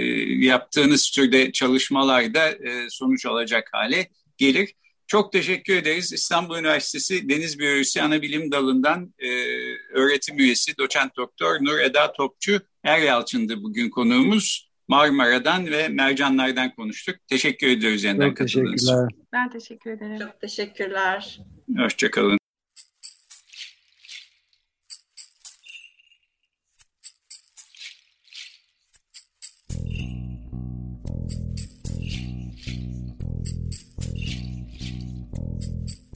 yaptığınız 0.45 1.11
türde 1.11 1.51
çalışmalarda 1.51 2.49
e, 2.49 2.89
sonuç 2.89 3.25
alacak 3.25 3.69
hale 3.71 4.09
gelir. 4.37 4.73
Çok 5.07 5.31
teşekkür 5.31 5.75
ederiz. 5.75 6.13
İstanbul 6.13 6.57
Üniversitesi 6.57 7.29
Deniz 7.29 7.59
Biyolojisi 7.59 8.01
Anabilim 8.01 8.51
Dalı'ndan 8.51 9.13
e, 9.19 9.29
öğretim 9.93 10.39
üyesi 10.39 10.77
doçent 10.77 11.17
doktor 11.17 11.55
Nur 11.61 11.79
Eda 11.79 12.13
Topçu 12.13 12.61
Er 12.83 12.99
Yalçın'dı 12.99 13.63
bugün 13.63 13.89
konuğumuz. 13.89 14.73
Marmara'dan 14.87 15.65
ve 15.71 15.87
mercanlardan 15.87 16.75
konuştuk. 16.75 17.15
Teşekkür 17.27 17.67
ediyoruz 17.67 18.03
yeniden 18.03 18.33
katıldığınız 18.33 18.83
için. 18.83 18.95
Ben 19.33 19.49
teşekkür 19.49 19.91
ederim. 19.91 20.19
Çok 20.19 20.41
teşekkürler. 20.41 21.39
Hoşçakalın. 21.77 22.42